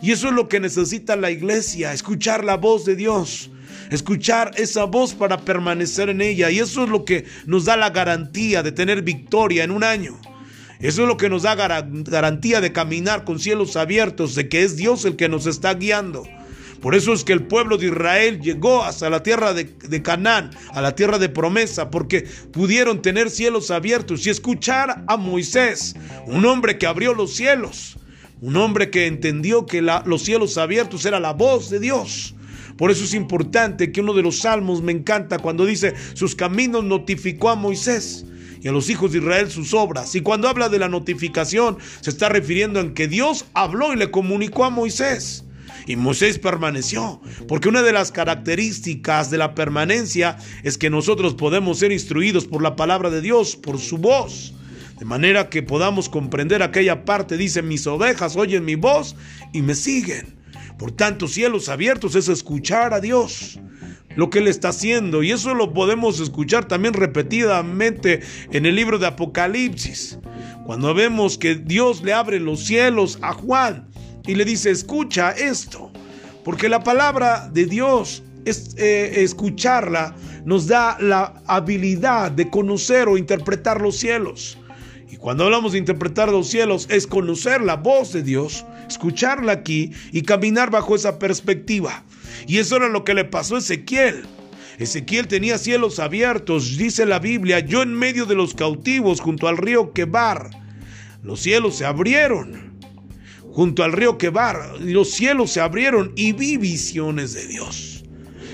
Y 0.00 0.12
eso 0.12 0.28
es 0.28 0.32
lo 0.32 0.48
que 0.48 0.60
necesita 0.60 1.14
la 1.14 1.30
iglesia, 1.30 1.92
escuchar 1.92 2.42
la 2.42 2.56
voz 2.56 2.86
de 2.86 2.96
Dios 2.96 3.50
escuchar 3.90 4.52
esa 4.56 4.84
voz 4.84 5.14
para 5.14 5.38
permanecer 5.38 6.08
en 6.08 6.22
ella. 6.22 6.50
Y 6.50 6.58
eso 6.58 6.84
es 6.84 6.90
lo 6.90 7.04
que 7.04 7.26
nos 7.46 7.66
da 7.66 7.76
la 7.76 7.90
garantía 7.90 8.62
de 8.62 8.72
tener 8.72 9.02
victoria 9.02 9.64
en 9.64 9.70
un 9.70 9.84
año. 9.84 10.18
Eso 10.80 11.02
es 11.02 11.08
lo 11.08 11.18
que 11.18 11.28
nos 11.28 11.42
da 11.42 11.54
garantía 11.54 12.60
de 12.60 12.72
caminar 12.72 13.24
con 13.24 13.40
cielos 13.40 13.76
abiertos, 13.76 14.34
de 14.34 14.48
que 14.48 14.62
es 14.62 14.76
Dios 14.76 15.04
el 15.04 15.16
que 15.16 15.28
nos 15.28 15.46
está 15.46 15.74
guiando. 15.74 16.24
Por 16.80 16.94
eso 16.94 17.12
es 17.12 17.24
que 17.24 17.32
el 17.32 17.42
pueblo 17.42 17.76
de 17.76 17.88
Israel 17.88 18.40
llegó 18.40 18.84
hasta 18.84 19.10
la 19.10 19.22
tierra 19.22 19.52
de, 19.52 20.02
Canaán, 20.02 20.50
a 20.72 20.80
la 20.80 20.94
tierra 20.94 21.18
de 21.18 21.28
promesa, 21.28 21.90
porque 21.90 22.24
pudieron 22.52 23.02
tener 23.02 23.30
cielos 23.30 23.70
abiertos 23.70 24.26
y 24.26 24.30
escuchar 24.30 25.04
a 25.06 25.16
Moisés, 25.16 25.96
un 26.26 26.44
hombre 26.46 26.78
que 26.78 26.86
abrió 26.86 27.14
los 27.14 27.34
cielos, 27.34 27.98
un 28.40 28.56
hombre 28.56 28.90
que 28.90 29.06
entendió 29.06 29.66
que 29.66 29.82
los 29.82 30.22
cielos 30.22 30.56
abiertos 30.56 31.04
era 31.04 31.18
la 31.18 31.32
voz 31.32 31.68
de 31.68 31.80
Dios. 31.80 32.34
Por 32.76 32.92
eso 32.92 33.02
es 33.02 33.12
importante 33.12 33.90
que 33.90 34.00
uno 34.00 34.14
de 34.14 34.22
los 34.22 34.38
salmos 34.38 34.80
me 34.82 34.92
encanta 34.92 35.40
cuando 35.40 35.66
dice, 35.66 35.94
sus 36.14 36.36
caminos 36.36 36.84
notificó 36.84 37.50
a 37.50 37.56
Moisés 37.56 38.24
y 38.62 38.68
a 38.68 38.72
los 38.72 38.88
hijos 38.88 39.10
de 39.10 39.18
Israel 39.18 39.50
sus 39.50 39.74
obras. 39.74 40.14
Y 40.14 40.20
cuando 40.20 40.48
habla 40.48 40.68
de 40.68 40.78
la 40.78 40.88
notificación, 40.88 41.78
se 42.00 42.10
está 42.10 42.28
refiriendo 42.28 42.78
en 42.78 42.94
que 42.94 43.08
Dios 43.08 43.46
habló 43.54 43.92
y 43.92 43.96
le 43.96 44.12
comunicó 44.12 44.64
a 44.64 44.70
Moisés. 44.70 45.44
Y 45.88 45.96
Moisés 45.96 46.38
permaneció, 46.38 47.18
porque 47.48 47.70
una 47.70 47.80
de 47.80 47.94
las 47.94 48.12
características 48.12 49.30
de 49.30 49.38
la 49.38 49.54
permanencia 49.54 50.36
es 50.62 50.76
que 50.76 50.90
nosotros 50.90 51.34
podemos 51.34 51.78
ser 51.78 51.92
instruidos 51.92 52.44
por 52.44 52.62
la 52.62 52.76
palabra 52.76 53.08
de 53.08 53.22
Dios, 53.22 53.56
por 53.56 53.78
su 53.78 53.96
voz. 53.96 54.52
De 54.98 55.06
manera 55.06 55.48
que 55.48 55.62
podamos 55.62 56.10
comprender 56.10 56.62
aquella 56.62 57.06
parte, 57.06 57.38
dice, 57.38 57.62
mis 57.62 57.86
ovejas 57.86 58.36
oyen 58.36 58.66
mi 58.66 58.74
voz 58.74 59.16
y 59.54 59.62
me 59.62 59.74
siguen. 59.74 60.36
Por 60.78 60.92
tanto, 60.92 61.26
cielos 61.26 61.70
abiertos 61.70 62.14
es 62.16 62.28
escuchar 62.28 62.92
a 62.92 63.00
Dios, 63.00 63.58
lo 64.14 64.28
que 64.28 64.40
Él 64.40 64.48
está 64.48 64.68
haciendo. 64.68 65.22
Y 65.22 65.30
eso 65.30 65.54
lo 65.54 65.72
podemos 65.72 66.20
escuchar 66.20 66.68
también 66.68 66.92
repetidamente 66.92 68.20
en 68.52 68.66
el 68.66 68.74
libro 68.74 68.98
de 68.98 69.06
Apocalipsis. 69.06 70.18
Cuando 70.66 70.92
vemos 70.92 71.38
que 71.38 71.54
Dios 71.54 72.02
le 72.02 72.12
abre 72.12 72.40
los 72.40 72.64
cielos 72.64 73.18
a 73.22 73.32
Juan 73.32 73.88
y 74.28 74.34
le 74.34 74.44
dice, 74.44 74.70
escucha 74.70 75.30
esto, 75.30 75.90
porque 76.44 76.68
la 76.68 76.84
palabra 76.84 77.48
de 77.50 77.64
Dios, 77.64 78.22
es, 78.44 78.74
eh, 78.76 79.22
escucharla, 79.22 80.14
nos 80.44 80.66
da 80.66 80.98
la 81.00 81.42
habilidad 81.46 82.30
de 82.30 82.50
conocer 82.50 83.08
o 83.08 83.16
interpretar 83.16 83.80
los 83.80 83.96
cielos. 83.96 84.58
Y 85.10 85.16
cuando 85.16 85.44
hablamos 85.44 85.72
de 85.72 85.78
interpretar 85.78 86.28
los 86.28 86.46
cielos, 86.48 86.86
es 86.90 87.06
conocer 87.06 87.62
la 87.62 87.76
voz 87.76 88.12
de 88.12 88.22
Dios, 88.22 88.66
escucharla 88.86 89.52
aquí 89.52 89.92
y 90.12 90.20
caminar 90.20 90.70
bajo 90.70 90.94
esa 90.94 91.18
perspectiva. 91.18 92.04
Y 92.46 92.58
eso 92.58 92.76
era 92.76 92.90
lo 92.90 93.04
que 93.04 93.14
le 93.14 93.24
pasó 93.24 93.56
a 93.56 93.60
Ezequiel. 93.60 94.26
Ezequiel 94.78 95.26
tenía 95.26 95.56
cielos 95.56 95.98
abiertos, 95.98 96.76
dice 96.76 97.06
la 97.06 97.18
Biblia, 97.18 97.60
yo 97.60 97.80
en 97.80 97.94
medio 97.94 98.26
de 98.26 98.34
los 98.34 98.52
cautivos 98.52 99.20
junto 99.20 99.48
al 99.48 99.56
río 99.56 99.94
Quebar. 99.94 100.50
Los 101.22 101.40
cielos 101.40 101.76
se 101.76 101.86
abrieron 101.86 102.67
junto 103.58 103.82
al 103.82 103.90
río 103.90 104.18
Quebar, 104.18 104.78
los 104.78 105.10
cielos 105.10 105.50
se 105.50 105.60
abrieron 105.60 106.12
y 106.14 106.30
vi 106.30 106.56
visiones 106.58 107.34
de 107.34 107.44
Dios. 107.48 108.04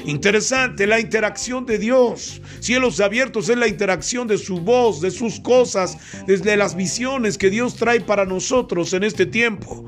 Interesante 0.06 0.86
la 0.86 0.98
interacción 0.98 1.66
de 1.66 1.76
Dios. 1.76 2.40
Cielos 2.60 3.00
abiertos 3.00 3.50
es 3.50 3.58
la 3.58 3.68
interacción 3.68 4.26
de 4.26 4.38
su 4.38 4.60
voz, 4.60 5.02
de 5.02 5.10
sus 5.10 5.40
cosas, 5.40 5.98
desde 6.26 6.56
las 6.56 6.74
visiones 6.74 7.36
que 7.36 7.50
Dios 7.50 7.76
trae 7.76 8.00
para 8.00 8.24
nosotros 8.24 8.94
en 8.94 9.04
este 9.04 9.26
tiempo. 9.26 9.84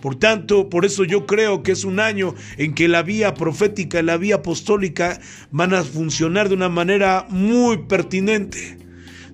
Por 0.00 0.14
tanto, 0.14 0.68
por 0.68 0.84
eso 0.84 1.02
yo 1.02 1.26
creo 1.26 1.64
que 1.64 1.72
es 1.72 1.82
un 1.82 1.98
año 1.98 2.36
en 2.56 2.72
que 2.72 2.86
la 2.86 3.02
vía 3.02 3.34
profética 3.34 3.98
y 3.98 4.04
la 4.04 4.18
vía 4.18 4.36
apostólica 4.36 5.20
van 5.50 5.74
a 5.74 5.82
funcionar 5.82 6.48
de 6.48 6.54
una 6.54 6.68
manera 6.68 7.26
muy 7.28 7.76
pertinente. 7.88 8.79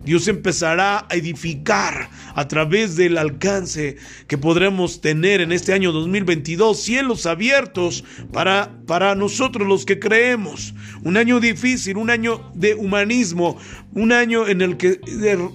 Dios 0.07 0.29
empezará 0.29 1.05
a 1.11 1.17
edificar 1.17 2.09
a 2.37 2.47
través 2.47 2.95
del 2.95 3.19
alcance 3.19 3.97
que 4.29 4.39
podremos 4.39 5.01
tener 5.01 5.41
en 5.41 5.51
este 5.51 5.73
año 5.73 5.91
2022, 5.91 6.81
cielos 6.81 7.27
abiertos 7.27 8.05
para, 8.33 8.71
para 8.87 9.17
nosotros 9.17 9.67
los 9.67 9.85
que 9.85 9.99
creemos. 9.99 10.75
Un 11.03 11.17
año 11.17 11.41
difícil, 11.41 11.97
un 11.97 12.11
año 12.11 12.53
de 12.55 12.75
humanismo, 12.75 13.59
un 13.95 14.13
año 14.13 14.47
en 14.47 14.63
el 14.63 14.77
que 14.77 15.01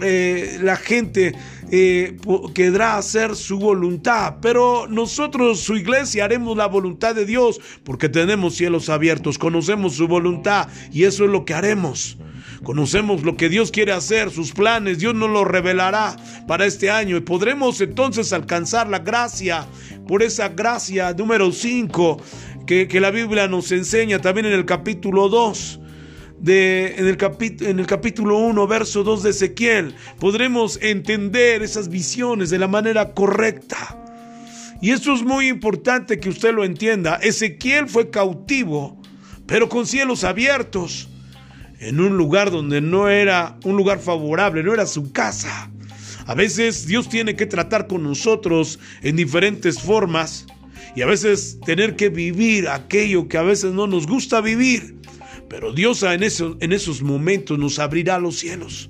eh, 0.01 0.59
la 0.61 0.75
gente 0.75 1.33
eh, 1.71 2.17
querrá 2.53 2.97
hacer 2.97 3.37
su 3.37 3.57
voluntad, 3.57 4.39
pero 4.41 4.85
nosotros, 4.89 5.61
su 5.61 5.77
iglesia, 5.77 6.25
haremos 6.25 6.57
la 6.57 6.67
voluntad 6.67 7.15
de 7.15 7.25
Dios 7.25 7.61
porque 7.85 8.09
tenemos 8.09 8.55
cielos 8.55 8.89
abiertos, 8.89 9.37
conocemos 9.37 9.95
su 9.95 10.09
voluntad 10.09 10.67
y 10.91 11.05
eso 11.05 11.23
es 11.23 11.29
lo 11.29 11.45
que 11.45 11.53
haremos. 11.53 12.17
Conocemos 12.63 13.23
lo 13.23 13.37
que 13.37 13.49
Dios 13.49 13.71
quiere 13.71 13.91
hacer, 13.91 14.29
sus 14.29 14.51
planes, 14.51 14.99
Dios 14.99 15.15
nos 15.15 15.31
lo 15.31 15.43
revelará 15.43 16.15
para 16.47 16.67
este 16.67 16.91
año 16.91 17.17
y 17.17 17.21
podremos 17.21 17.81
entonces 17.81 18.33
alcanzar 18.33 18.87
la 18.87 18.99
gracia 18.99 19.65
por 20.07 20.21
esa 20.21 20.49
gracia 20.49 21.11
número 21.13 21.51
5 21.51 22.21
que, 22.67 22.87
que, 22.87 22.99
la 22.99 23.09
Biblia 23.09 23.47
nos 23.47 23.71
enseña 23.71 24.19
también 24.19 24.45
en 24.45 24.53
el 24.53 24.65
capítulo 24.65 25.27
2. 25.27 25.79
De, 26.39 26.95
en, 26.97 27.07
el 27.07 27.17
en 27.61 27.79
el 27.79 27.85
capítulo 27.85 28.39
1, 28.39 28.67
verso 28.67 29.03
2 29.03 29.23
de 29.23 29.29
Ezequiel, 29.29 29.95
podremos 30.19 30.79
entender 30.81 31.61
esas 31.61 31.87
visiones 31.87 32.49
de 32.49 32.57
la 32.57 32.67
manera 32.67 33.13
correcta. 33.13 33.97
Y 34.81 34.89
eso 34.89 35.13
es 35.13 35.21
muy 35.21 35.47
importante 35.47 36.19
que 36.19 36.29
usted 36.29 36.53
lo 36.53 36.63
entienda. 36.63 37.17
Ezequiel 37.21 37.87
fue 37.87 38.09
cautivo, 38.09 38.99
pero 39.45 39.69
con 39.69 39.85
cielos 39.85 40.23
abiertos 40.23 41.10
en 41.81 41.99
un 41.99 42.15
lugar 42.15 42.51
donde 42.51 42.79
no 42.79 43.09
era 43.09 43.57
un 43.63 43.75
lugar 43.75 43.99
favorable, 43.99 44.63
no 44.63 44.73
era 44.73 44.85
su 44.85 45.11
casa. 45.11 45.71
A 46.27 46.35
veces 46.35 46.85
Dios 46.85 47.09
tiene 47.09 47.35
que 47.35 47.47
tratar 47.47 47.87
con 47.87 48.03
nosotros 48.03 48.79
en 49.01 49.15
diferentes 49.15 49.81
formas 49.81 50.45
y 50.95 51.01
a 51.01 51.07
veces 51.07 51.59
tener 51.65 51.95
que 51.95 52.09
vivir 52.09 52.69
aquello 52.69 53.27
que 53.27 53.37
a 53.37 53.41
veces 53.41 53.73
no 53.73 53.87
nos 53.87 54.07
gusta 54.07 54.41
vivir 54.41 54.97
Pero 55.49 55.73
Dios 55.73 56.03
en, 56.03 56.21
en 56.23 56.71
esos 56.71 57.01
momentos 57.01 57.57
nos 57.57 57.79
abrirá 57.79 58.19
los 58.19 58.37
cielos. 58.37 58.89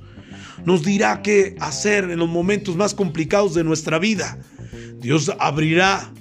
Nos 0.66 0.84
dirá 0.84 1.22
qué 1.24 1.56
hacer 1.60 2.12
en 2.12 2.20
los 2.20 2.30
momentos 2.30 2.76
más 2.76 2.94
complicados 2.94 3.56
de 3.56 3.64
nuestra 3.64 3.98
vida. 4.00 4.38
Dios 5.00 5.32
abrirá 5.40 6.14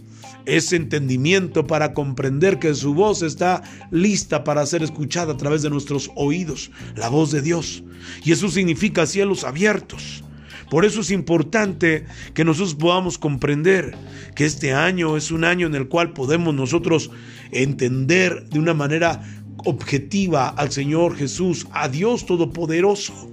ese 0.47 0.77
entendimiento 0.77 1.67
para 1.67 1.95
comprender 1.95 2.59
que 2.59 2.75
su 2.75 2.95
voz 2.95 3.23
está 3.23 3.63
lista 3.91 4.45
para 4.45 4.67
ser 4.67 4.83
escuchada 4.83 5.35
a 5.35 5.37
través 5.37 5.63
de 5.63 5.71
nuestros 5.71 6.11
oídos, 6.17 6.71
la 6.97 7.09
voz 7.09 7.31
de 7.31 7.43
Dios. 7.43 7.83
Y 8.25 8.33
eso 8.33 8.49
significa 8.49 9.07
cielos 9.07 9.45
abiertos. 9.45 10.25
Por 10.71 10.85
eso 10.85 11.01
es 11.01 11.11
importante 11.11 12.07
que 12.33 12.45
nosotros 12.45 12.77
podamos 12.77 13.19
comprender 13.19 13.97
que 14.37 14.45
este 14.45 14.73
año 14.73 15.17
es 15.17 15.33
un 15.33 15.45
año 15.45 15.67
en 15.67 15.75
el 15.75 15.89
cual 15.89 16.13
podemos 16.13 16.55
nosotros 16.55 17.11
entender 17.51 18.49
de 18.49 18.61
una 18.61 18.73
manera 18.73 19.21
objetiva 19.65 20.49
al 20.49 20.71
Señor 20.71 21.17
Jesús, 21.17 21.67
a 21.73 21.89
Dios 21.89 22.25
Todopoderoso. 22.25 23.29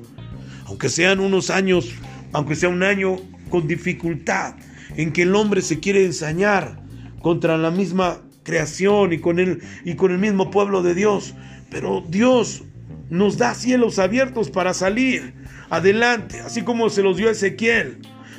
Aunque 0.65 0.89
sean 0.89 1.19
unos 1.19 1.51
años, 1.51 1.91
aunque 2.33 2.55
sea 2.55 2.69
un 2.69 2.81
año 2.81 3.17
con 3.49 3.67
dificultad, 3.67 4.55
en 4.95 5.13
que 5.13 5.21
el 5.21 5.35
hombre 5.35 5.61
se 5.61 5.79
quiere 5.79 6.05
ensañar 6.05 6.86
contra 7.27 7.57
la 7.57 7.71
misma 7.71 8.21
creación 8.43 9.11
y 9.11 9.17
con 9.17 9.37
el, 9.37 9.61
y 9.83 9.95
con 9.95 10.13
el 10.13 10.17
mismo 10.17 10.49
pueblo 10.49 10.81
de 10.81 10.95
Dios. 10.95 11.35
Pero 11.69 12.01
Dios 12.07 12.63
nos 13.09 13.37
da 13.37 13.53
cielos 13.53 13.99
abiertos 13.99 14.49
para 14.49 14.73
salir 14.73 15.33
adelante, 15.69 16.39
así 16.39 16.61
como 16.61 16.89
se 16.89 17.03
los 17.03 17.17
dio 17.17 17.29
Ezequiel. 17.29 17.97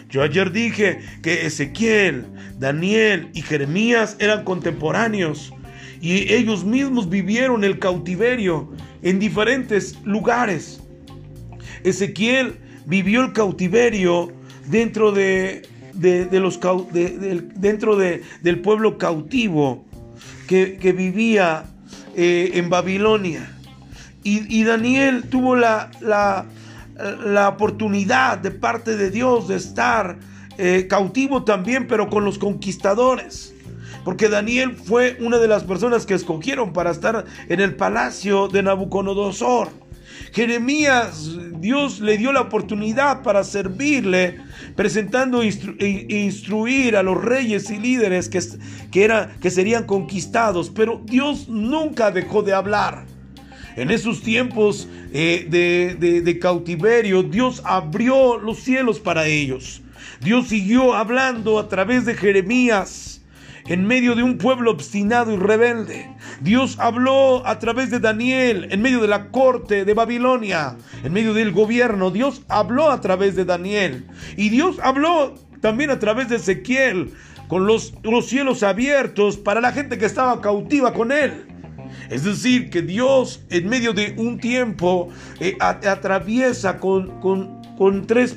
Yo 0.09 0.23
ayer 0.23 0.53
dije 0.53 1.01
que 1.23 1.45
Ezequiel, 1.45 2.25
Daniel 2.59 3.29
y 3.35 3.43
Jeremías 3.43 4.17
eran 4.21 4.43
contemporáneos 4.45 5.53
y 6.01 6.33
ellos 6.33 6.65
mismos 6.65 7.11
vivieron 7.11 7.65
el 7.65 7.79
cautiverio 7.79 8.73
en 9.03 9.19
diferentes 9.19 9.99
lugares. 10.05 10.81
Ezequiel 11.85 12.57
vivió 12.87 13.21
el 13.21 13.35
cautiverio 13.35 14.33
dentro 14.71 15.13
de, 15.13 15.69
los 15.99 16.61
dentro 17.57 17.97
del 17.97 18.61
pueblo 18.61 18.99
cautivo 18.99 19.85
que, 20.47 20.95
vivía 20.97 21.65
eh, 22.17 22.53
en 22.55 22.71
Babilonia. 22.71 23.55
Y, 24.25 24.63
Daniel 24.65 25.25
tuvo 25.31 25.57
la, 25.57 25.91
la 26.01 27.49
oportunidad 27.49 28.39
de 28.39 28.51
parte 28.51 28.97
de 28.97 29.11
Dios 29.11 29.49
de 29.49 29.57
estar 29.57 30.19
eh, 30.61 30.89
cautivo 30.89 31.45
también, 31.45 31.87
pero 31.87 32.11
con 32.11 32.25
los 32.25 32.37
conquistadores. 32.37 33.55
Porque 34.05 34.29
Daniel 34.29 34.75
fue 34.75 35.17
una 35.21 35.39
de 35.39 35.47
las 35.47 35.63
personas 35.63 36.05
que 36.05 36.15
escogieron 36.15 36.73
para 36.73 36.91
estar 36.91 37.25
en 37.49 37.61
el 37.61 37.77
palacio 37.77 38.49
de 38.49 38.65
Nabucodonosor. 38.65 39.69
Jeremías, 40.33 41.37
Dios 41.61 42.01
le 42.01 42.19
dio 42.19 42.33
la 42.33 42.43
oportunidad 42.43 43.23
para 43.23 43.45
servirle, 43.45 44.41
presentando 44.77 45.43
e 45.43 46.07
instruir 46.09 46.97
a 46.97 47.03
los 47.03 47.23
reyes 47.23 47.71
y 47.71 47.79
líderes 47.79 48.29
que, 48.29 48.41
que, 48.91 49.27
que 49.41 49.51
serían 49.51 49.85
conquistados, 49.85 50.71
pero 50.71 51.01
Dios 51.05 51.49
nunca 51.49 52.11
dejó 52.11 52.43
de 52.43 52.53
hablar. 52.53 53.05
En 53.79 53.93
esos 53.93 54.23
tiempos 54.23 54.89
eh, 55.13 55.47
de, 55.49 56.39
cautiverio, 56.41 57.23
Dios 57.23 57.63
abrió 57.65 58.37
los 58.37 58.59
cielos 58.59 58.99
para 58.99 59.27
ellos. 59.27 59.83
Dios 60.21 60.49
siguió 60.49 60.95
hablando 60.95 61.61
a 61.61 61.69
través 61.69 62.05
de 62.05 62.15
Jeremías 62.15 63.18
en 63.67 63.87
medio 63.87 64.15
de 64.15 64.23
un 64.23 64.39
pueblo 64.39 64.71
obstinado 64.71 65.33
y 65.33 65.37
rebelde. 65.37 66.11
Dios 66.41 66.79
habló 66.79 67.47
a 67.47 67.59
través 67.59 67.91
de 67.91 68.01
Daniel 68.01 68.69
en 68.71 68.83
medio 68.83 69.01
de 69.01 69.09
la 69.09 69.29
corte 69.31 69.85
de 69.85 69.95
Babilonia, 69.95 70.77
en 71.03 71.13
medio 71.13 71.35
del 71.35 71.53
gobierno. 71.53 72.11
Dios 72.11 72.43
habló 72.49 72.91
a 72.91 73.01
través 73.01 73.37
de 73.37 73.45
Daniel. 73.45 74.07
Y 74.37 74.49
Dios 74.49 74.77
habló 74.83 75.35
también 75.61 75.91
a 75.91 75.99
través 75.99 76.29
de 76.29 76.37
Ezequiel, 76.37 77.13
con 77.49 77.67
los, 77.67 77.95
los 78.03 78.29
cielos 78.29 78.63
abiertos 78.63 79.37
para 79.37 79.61
la 79.61 79.73
gente 79.73 79.99
que 79.99 80.05
estaba 80.05 80.41
cautiva 80.41 80.93
con 80.93 81.13
él. 81.13 81.47
Es 82.11 82.25
decir, 82.25 82.71
que 82.71 82.83
Dios 82.83 83.43
en 83.51 83.69
medio 83.69 83.93
de 83.93 84.15
un 84.17 84.39
tiempo 84.39 85.09
eh, 85.41 85.57
atraviesa 85.61 86.79
con, 86.79 87.21
con, 87.21 88.07
tres 88.07 88.37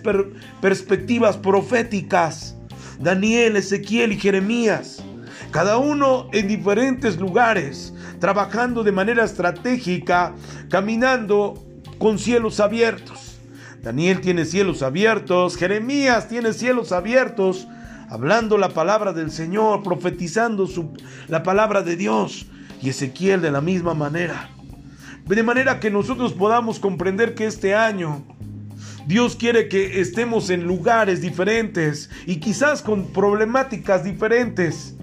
perspectivas 0.62 1.38
proféticas. 1.38 2.56
Daniel, 3.00 3.56
Ezequiel 3.56 4.12
y 4.12 4.18
Jeremías. 4.18 5.04
Cada 5.52 5.78
uno 5.78 6.30
en 6.32 6.48
diferentes 6.48 7.20
lugares, 7.20 7.94
trabajando 8.20 8.84
de 8.84 8.94
manera 8.94 9.26
estratégica, 9.26 10.34
caminando 10.70 11.62
con 12.00 12.18
cielos 12.18 12.62
abiertos. 12.62 13.38
Daniel 13.82 14.22
tiene 14.22 14.46
cielos 14.46 14.82
abiertos, 14.82 15.58
Jeremías 15.58 16.30
tiene 16.30 16.54
cielos 16.54 16.94
abiertos, 16.94 17.68
hablando 18.10 18.58
la 18.58 18.70
palabra 18.70 19.12
del 19.12 19.30
Señor, 19.30 19.84
profetizando 19.84 20.70
la 21.28 21.44
palabra 21.44 21.82
de 21.82 21.98
Dios 21.98 22.46
y 22.82 22.90
Ezequiel 22.90 23.42
de 23.42 23.52
la 23.52 23.60
misma 23.60 23.94
manera. 23.94 24.50
De 25.26 25.44
manera 25.44 25.80
que 25.82 25.92
nosotros 25.92 26.32
podamos 26.32 26.80
comprender 26.80 27.36
que 27.36 27.46
este 27.46 27.76
año 27.76 28.24
Dios 29.06 29.36
quiere 29.36 29.68
que 29.68 30.00
estemos 30.00 30.50
en 30.50 30.64
lugares 30.64 31.22
diferentes 31.22 32.10
y 32.26 32.38
quizás 32.38 32.82
con 32.82 33.08
problemáticas 33.08 34.04
diferentes, 34.04 34.96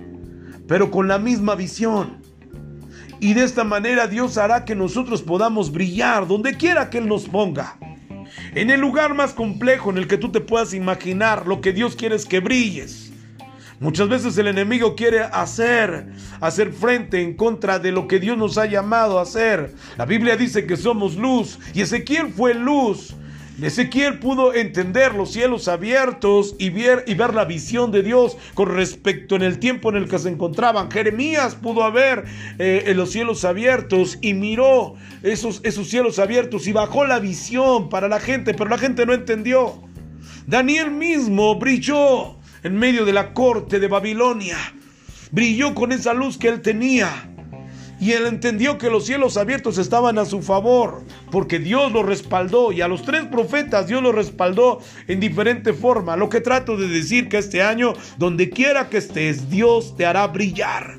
pero 0.68 0.92
con 0.92 1.09
la 1.09 1.18
misma 1.18 1.57
visión. 1.57 2.18
Y 3.18 3.35
de 3.35 3.42
esta 3.42 3.64
manera 3.64 4.07
Dios 4.07 4.38
hará 4.38 4.64
que 4.64 4.76
nosotros 4.76 5.22
podamos 5.22 5.72
brillar 5.72 6.28
donde 6.28 6.57
quiera 6.57 6.90
que 6.90 6.98
Él 6.98 7.09
nos 7.09 7.26
ponga. 7.26 7.76
En 8.54 8.70
el 8.70 8.81
lugar 8.81 9.14
más 9.14 9.33
complejo 9.33 9.90
en 9.90 9.98
el 9.98 10.07
que 10.07 10.18
tú 10.18 10.31
te 10.31 10.40
puedas 10.40 10.74
imaginar, 10.74 11.46
lo 11.46 11.61
que 11.61 11.72
Dios 11.72 11.96
quiere 11.96 12.14
es 12.14 12.26
que 12.26 12.38
brilles. 12.38 13.12
Muchas 13.81 14.09
veces 14.09 14.37
el 14.38 14.48
enemigo 14.48 14.96
quiere 14.96 15.20
hacer, 15.20 16.12
hacer 16.40 16.72
frente 16.72 17.22
en 17.22 17.35
contra 17.35 17.78
de 17.78 17.92
lo 17.92 18.09
que 18.09 18.18
Dios 18.18 18.37
nos 18.37 18.59
ha 18.59 18.66
llamado 18.66 19.18
a 19.18 19.22
hacer. 19.22 19.74
La 19.96 20.04
Biblia 20.04 20.37
dice 20.37 20.66
que 20.66 20.76
somos 20.76 21.16
luz 21.16 21.59
y 21.74 21.81
Ezequiel 21.81 22.33
fue 22.33 22.54
luz. 22.54 23.14
Ezequiel 23.61 24.21
pudo 24.21 24.55
entender 24.55 25.14
los 25.14 25.33
cielos 25.33 25.66
abiertos 25.66 26.55
y 26.59 26.71
ver, 26.71 27.05
y 27.09 27.14
ver 27.14 27.35
la 27.35 27.44
visión 27.44 27.90
de 27.90 28.05
Dios 28.05 28.37
con 28.55 28.75
respecto 28.75 29.35
en 29.35 29.42
el 29.42 29.59
tiempo 29.59 29.90
en 29.90 29.97
el 29.97 30.09
que 30.09 30.18
se 30.18 30.29
encontraban. 30.29 30.90
Jeremías 30.90 31.57
pudo 31.57 31.90
ver 31.90 32.25
eh, 32.59 32.92
los 32.94 33.11
cielos 33.11 33.44
abiertos 33.44 34.18
y 34.21 34.35
miró 34.35 34.94
esos, 35.25 35.61
esos 35.64 35.88
cielos 35.88 36.21
abiertos 36.21 36.68
y 36.68 36.73
bajó 36.73 37.05
la 37.05 37.18
visión 37.18 37.88
para 37.88 38.09
la 38.09 38.21
gente, 38.21 38.55
pero 38.55 38.71
la 38.71 38.79
gente 38.79 39.05
no 39.07 39.12
entendió. 39.12 39.83
Daniel 40.47 40.92
mismo 40.92 41.59
brilló 41.59 42.37
en 42.62 42.77
medio 42.77 43.05
de 43.05 43.12
la 43.12 43.35
corte 43.35 43.81
de 43.81 43.88
Babilonia. 43.88 44.57
Brilló 45.31 45.75
con 45.75 45.92
esa 45.92 46.14
luz 46.14 46.38
que 46.38 46.49
él 46.49 46.62
tenía. 46.62 47.29
Y 48.00 48.12
él 48.12 48.26
entendió 48.26 48.78
que 48.78 48.90
los 48.90 49.06
cielos 49.06 49.37
abiertos 49.37 49.76
estaban 49.76 50.18
a 50.18 50.24
su 50.24 50.40
favor, 50.40 51.02
porque 51.32 51.58
Dios 51.58 51.90
lo 51.90 52.02
respaldó 52.02 52.70
y 52.70 52.80
a 52.80 52.88
los 52.88 53.02
tres 53.02 53.24
profetas 53.26 53.88
Dios 53.88 54.02
lo 54.02 54.12
respaldó 54.12 54.80
en 55.08 55.18
diferente 55.18 55.72
forma. 55.72 56.16
Lo 56.16 56.28
que 56.28 56.40
trato 56.40 56.76
de 56.76 56.88
decir 56.88 57.28
que 57.28 57.38
este 57.38 57.62
año, 57.62 57.94
donde 58.16 58.50
quiera 58.50 58.88
que 58.88 58.98
estés, 58.98 59.50
Dios 59.50 59.96
te 59.96 60.06
hará 60.06 60.26
brillar. 60.28 60.98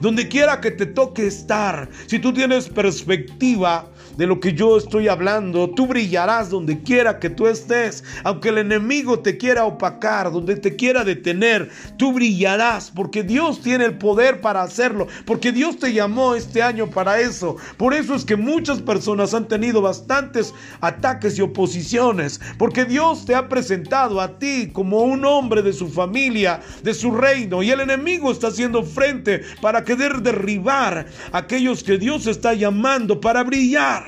Donde 0.00 0.28
quiera 0.28 0.60
que 0.60 0.70
te 0.70 0.86
toque 0.86 1.26
estar, 1.26 1.88
si 2.06 2.18
tú 2.18 2.32
tienes 2.32 2.68
perspectiva, 2.68 3.90
de 4.16 4.26
lo 4.26 4.40
que 4.40 4.52
yo 4.52 4.76
estoy 4.76 5.08
hablando. 5.08 5.70
Tú 5.70 5.86
brillarás 5.86 6.50
donde 6.50 6.82
quiera 6.82 7.18
que 7.18 7.30
tú 7.30 7.46
estés. 7.46 8.04
Aunque 8.22 8.50
el 8.50 8.58
enemigo 8.58 9.20
te 9.20 9.36
quiera 9.36 9.64
opacar, 9.64 10.30
donde 10.32 10.56
te 10.56 10.76
quiera 10.76 11.04
detener, 11.04 11.70
tú 11.96 12.12
brillarás 12.12 12.90
porque 12.90 13.22
Dios 13.22 13.60
tiene 13.60 13.84
el 13.84 13.98
poder 13.98 14.40
para 14.40 14.62
hacerlo. 14.62 15.06
Porque 15.26 15.52
Dios 15.52 15.78
te 15.78 15.92
llamó 15.92 16.34
este 16.34 16.62
año 16.62 16.88
para 16.90 17.20
eso. 17.20 17.56
Por 17.76 17.94
eso 17.94 18.14
es 18.14 18.24
que 18.24 18.36
muchas 18.36 18.80
personas 18.80 19.34
han 19.34 19.48
tenido 19.48 19.82
bastantes 19.82 20.54
ataques 20.80 21.38
y 21.38 21.42
oposiciones. 21.42 22.40
Porque 22.58 22.84
Dios 22.84 23.24
te 23.24 23.34
ha 23.34 23.48
presentado 23.48 24.20
a 24.20 24.38
ti 24.38 24.70
como 24.72 25.02
un 25.02 25.24
hombre 25.24 25.62
de 25.62 25.72
su 25.72 25.88
familia, 25.88 26.60
de 26.82 26.94
su 26.94 27.10
reino. 27.10 27.62
Y 27.62 27.70
el 27.70 27.80
enemigo 27.80 28.30
está 28.30 28.48
haciendo 28.48 28.82
frente 28.82 29.42
para 29.60 29.84
querer 29.84 30.22
derribar 30.22 31.06
a 31.32 31.38
aquellos 31.38 31.82
que 31.82 31.98
Dios 31.98 32.26
está 32.26 32.54
llamando 32.54 33.20
para 33.20 33.42
brillar. 33.42 34.03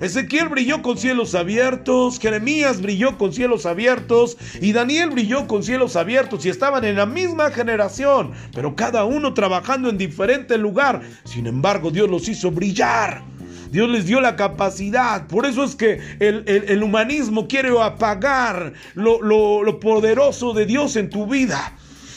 Ezequiel 0.00 0.48
brilló 0.48 0.80
con 0.80 0.96
cielos 0.96 1.34
abiertos, 1.34 2.18
Jeremías 2.18 2.80
brilló 2.80 3.18
con 3.18 3.34
cielos 3.34 3.66
abiertos 3.66 4.38
y 4.58 4.72
Daniel 4.72 5.10
brilló 5.10 5.46
con 5.46 5.62
cielos 5.62 5.94
abiertos 5.94 6.46
y 6.46 6.48
estaban 6.48 6.84
en 6.84 6.96
la 6.96 7.04
misma 7.04 7.50
generación, 7.50 8.32
pero 8.54 8.74
cada 8.74 9.04
uno 9.04 9.34
trabajando 9.34 9.90
en 9.90 9.98
diferente 9.98 10.56
lugar. 10.56 11.02
Sin 11.24 11.46
embargo, 11.46 11.90
Dios 11.90 12.08
los 12.08 12.28
hizo 12.28 12.50
brillar. 12.50 13.22
Dios 13.70 13.88
les 13.90 14.06
dio 14.06 14.20
la 14.20 14.36
capacidad. 14.36 15.26
Por 15.28 15.44
eso 15.44 15.62
es 15.64 15.76
que 15.76 16.00
el, 16.18 16.82
humanismo 16.82 17.46
quiere 17.46 17.70
apagar 17.80 18.72
lo, 18.94 19.22
lo 19.22 19.80
poderoso 19.80 20.54
de 20.54 20.66
Dios 20.66 20.96
en 20.96 21.10
tu 21.10 21.26
vida. 21.26 21.76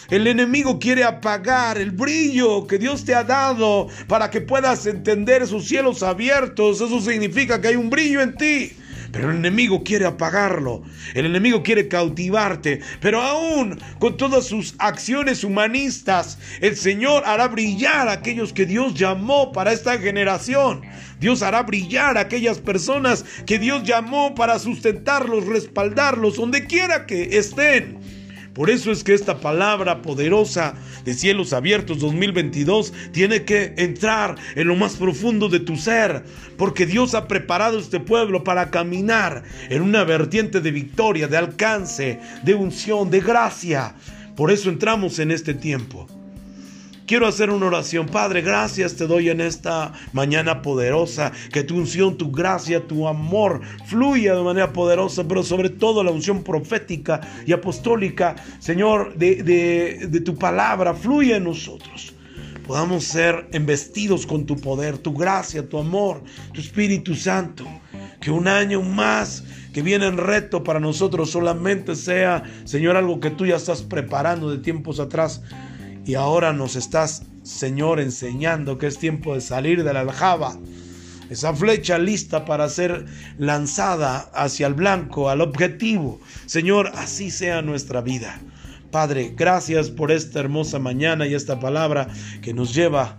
El 0.09 0.27
enemigo 0.27 0.79
quiere 0.79 1.03
apagar 1.03 1.77
el 1.77 1.91
brillo 1.91 2.67
que 2.67 2.77
Dios 2.77 3.05
te 3.05 3.15
ha 3.15 3.23
dado 3.23 3.87
para 4.07 4.29
que 4.29 4.41
puedas 4.41 4.85
entender 4.85 5.41
esos 5.41 5.65
cielos 5.65 6.03
abiertos. 6.03 6.81
Eso 6.81 6.99
significa 6.99 7.61
que 7.61 7.69
hay 7.69 7.75
un 7.75 7.89
brillo 7.89 8.21
en 8.21 8.35
ti. 8.35 8.73
Pero 9.13 9.29
el 9.29 9.37
enemigo 9.37 9.83
quiere 9.83 10.05
apagarlo. 10.07 10.81
El 11.13 11.27
enemigo 11.27 11.61
quiere 11.61 11.87
cautivarte. 11.87 12.81
Pero 12.99 13.21
aún 13.21 13.79
con 13.99 14.17
todas 14.17 14.45
sus 14.45 14.73
acciones 14.79 15.43
humanistas, 15.43 16.39
el 16.61 16.75
Señor 16.75 17.21
hará 17.25 17.47
brillar 17.47 18.07
a 18.07 18.13
aquellos 18.13 18.53
que 18.53 18.65
Dios 18.65 18.95
llamó 18.95 19.51
para 19.51 19.71
esta 19.71 19.99
generación. 19.99 20.81
Dios 21.19 21.43
hará 21.43 21.61
brillar 21.61 22.17
a 22.17 22.21
aquellas 22.21 22.57
personas 22.57 23.23
que 23.45 23.59
Dios 23.59 23.83
llamó 23.83 24.33
para 24.33 24.57
sustentarlos, 24.57 25.45
respaldarlos, 25.45 26.35
donde 26.35 26.65
quiera 26.65 27.05
que 27.05 27.37
estén. 27.37 28.22
Por 28.53 28.69
eso 28.69 28.91
es 28.91 29.03
que 29.03 29.15
esta 29.15 29.39
palabra 29.39 30.03
poderosa 30.03 30.75
de 31.05 31.15
cielos 31.15 31.53
abiertos 31.53 31.99
2022 31.99 32.93
tiene 33.11 33.45
que 33.45 33.73
entrar 33.77 34.35
en 34.55 34.67
lo 34.67 34.75
más 34.75 34.95
profundo 34.95 35.49
de 35.49 35.59
tu 35.59 35.75
ser, 35.75 36.23
porque 36.55 36.85
Dios 36.85 37.15
ha 37.15 37.27
preparado 37.27 37.79
este 37.79 37.99
pueblo 37.99 38.43
para 38.43 38.69
caminar 38.69 39.43
en 39.69 39.81
una 39.81 40.03
vertiente 40.03 40.61
de 40.61 40.71
victoria, 40.71 41.27
de 41.27 41.37
alcance, 41.37 42.19
de 42.43 42.53
unción, 42.53 43.09
de 43.09 43.21
gracia. 43.21 43.95
Por 44.35 44.51
eso 44.51 44.69
entramos 44.69 45.17
en 45.17 45.31
este 45.31 45.55
tiempo. 45.55 46.07
Quiero 47.05 47.27
hacer 47.27 47.49
una 47.49 47.65
oración. 47.65 48.07
Padre, 48.07 48.41
gracias 48.41 48.95
te 48.95 49.07
doy 49.07 49.29
en 49.29 49.41
esta 49.41 49.91
mañana 50.13 50.61
poderosa. 50.61 51.33
Que 51.51 51.63
tu 51.63 51.75
unción, 51.75 52.17
tu 52.17 52.31
gracia, 52.31 52.87
tu 52.87 53.07
amor 53.07 53.61
fluya 53.85 54.35
de 54.35 54.41
manera 54.41 54.71
poderosa, 54.71 55.27
pero 55.27 55.43
sobre 55.43 55.69
todo 55.69 56.03
la 56.03 56.11
unción 56.11 56.43
profética 56.43 57.19
y 57.45 57.51
apostólica, 57.51 58.35
Señor, 58.59 59.17
de, 59.17 60.21
tu 60.23 60.35
palabra, 60.35 60.93
fluya 60.93 61.37
en 61.37 61.43
nosotros. 61.43 62.13
Podamos 62.65 63.03
ser 63.03 63.49
embestidos 63.51 64.25
con 64.25 64.45
tu 64.45 64.55
poder, 64.55 64.97
tu 64.97 65.13
gracia, 65.13 65.67
tu 65.67 65.77
amor, 65.77 66.23
tu 66.53 66.61
Espíritu 66.61 67.15
Santo. 67.15 67.65
Que 68.21 68.31
un 68.31 68.47
año 68.47 68.81
más 68.81 69.43
que 69.73 69.81
viene 69.81 70.05
en 70.07 70.17
reto 70.17 70.63
para 70.63 70.79
nosotros 70.79 71.31
solamente 71.31 71.95
sea, 71.95 72.43
Señor, 72.63 72.95
algo 72.95 73.19
que 73.19 73.31
tú 73.31 73.45
ya 73.45 73.57
estás 73.57 73.81
preparando 73.81 74.49
de 74.49 74.59
tiempos 74.59 75.01
atrás 75.01 75.41
y 76.05 76.15
ahora 76.15 76.53
nos 76.53 76.75
estás, 76.75 77.23
Señor, 77.43 77.99
enseñando 77.99 78.77
que 78.77 78.87
es 78.87 78.97
tiempo 78.97 79.35
de 79.35 79.41
salir 79.41 79.83
de 79.83 79.93
la 79.93 80.01
aljaba. 80.01 80.57
Esa 81.29 81.53
flecha 81.53 81.97
lista 81.97 82.45
para 82.45 82.69
ser 82.69 83.05
lanzada 83.37 84.29
hacia 84.33 84.67
el 84.67 84.73
blanco, 84.73 85.29
al 85.29 85.41
objetivo. 85.41 86.19
Señor, 86.45 86.91
así 86.95 87.31
sea 87.31 87.61
nuestra 87.61 88.01
vida. 88.01 88.39
Padre, 88.91 89.33
gracias 89.35 89.89
por 89.89 90.11
esta 90.11 90.39
hermosa 90.39 90.77
mañana 90.77 91.25
y 91.25 91.33
esta 91.33 91.59
palabra 91.59 92.07
que 92.41 92.53
nos 92.53 92.75
lleva 92.75 93.17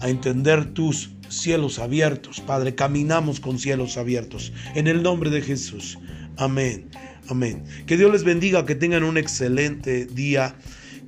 a 0.00 0.08
entender 0.08 0.72
tus 0.74 1.10
cielos 1.28 1.78
abiertos. 1.78 2.40
Padre, 2.40 2.74
caminamos 2.74 3.38
con 3.38 3.58
cielos 3.58 3.96
abiertos. 3.96 4.52
En 4.74 4.88
el 4.88 5.02
nombre 5.02 5.30
de 5.30 5.42
Jesús. 5.42 5.98
Amén. 6.38 6.88
Amén. 7.28 7.62
Que 7.86 7.96
Dios 7.96 8.10
les 8.10 8.24
bendiga, 8.24 8.66
que 8.66 8.74
tengan 8.74 9.04
un 9.04 9.16
excelente 9.16 10.06
día 10.06 10.56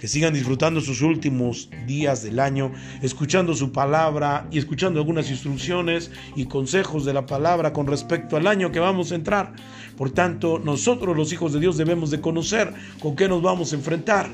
que 0.05 0.09
sigan 0.09 0.35
disfrutando 0.35 0.83
sus 0.83 1.01
últimos 1.01 1.71
días 1.87 2.23
del 2.23 2.39
año, 2.39 2.73
escuchando 3.01 3.55
su 3.55 3.73
palabra 3.73 4.47
y 4.51 4.59
escuchando 4.59 5.01
algunas 5.01 5.31
instrucciones 5.31 6.11
y 6.37 6.45
consejos 6.45 7.07
de 7.07 7.15
la 7.15 7.25
palabra 7.25 7.73
con 7.73 7.87
respecto 7.87 8.37
al 8.37 8.47
año 8.47 8.71
que 8.71 8.81
vamos 8.81 9.13
a 9.13 9.15
entrar. 9.15 9.55
Por 9.97 10.11
tanto, 10.11 10.59
nosotros 10.59 11.17
los 11.17 11.33
hijos 11.33 11.55
de 11.55 11.61
Dios 11.61 11.79
debemos 11.79 12.11
de 12.11 12.21
conocer 12.21 12.71
con 13.01 13.17
qué 13.17 13.31
nos 13.31 13.41
vamos 13.41 13.73
a 13.73 13.77
enfrentar, 13.77 14.29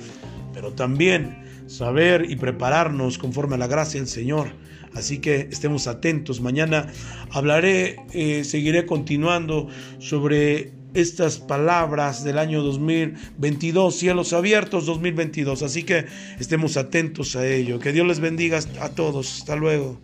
pero 0.53 0.73
también 0.73 1.39
saber 1.69 2.29
y 2.29 2.35
prepararnos 2.35 3.17
conforme 3.17 3.55
a 3.55 3.59
la 3.59 3.69
gracia 3.69 4.01
del 4.01 4.09
Señor. 4.09 4.49
Así 4.97 5.19
que 5.19 5.47
estemos 5.53 5.87
atentos. 5.87 6.41
Mañana 6.41 6.89
hablaré, 7.31 7.95
eh, 8.13 8.43
seguiré 8.43 8.87
continuando 8.87 9.69
sobre 10.01 10.80
estas 10.95 11.39
palabras 11.39 12.25
del 12.25 12.39
año 12.39 12.63
2022, 12.63 13.95
cielos 13.95 14.33
abiertos 14.33 14.87
2022. 14.87 15.63
Así 15.63 15.85
que 15.85 16.07
estemos 16.39 16.77
atentos 16.77 17.37
a 17.37 17.47
ello. 17.47 17.79
Que 17.79 17.93
Dios 17.93 18.07
les 18.07 18.21
bendiga 18.21 18.61
a 18.81 18.89
todos. 18.91 19.41
Hasta 19.41 19.57
luego. 19.57 19.99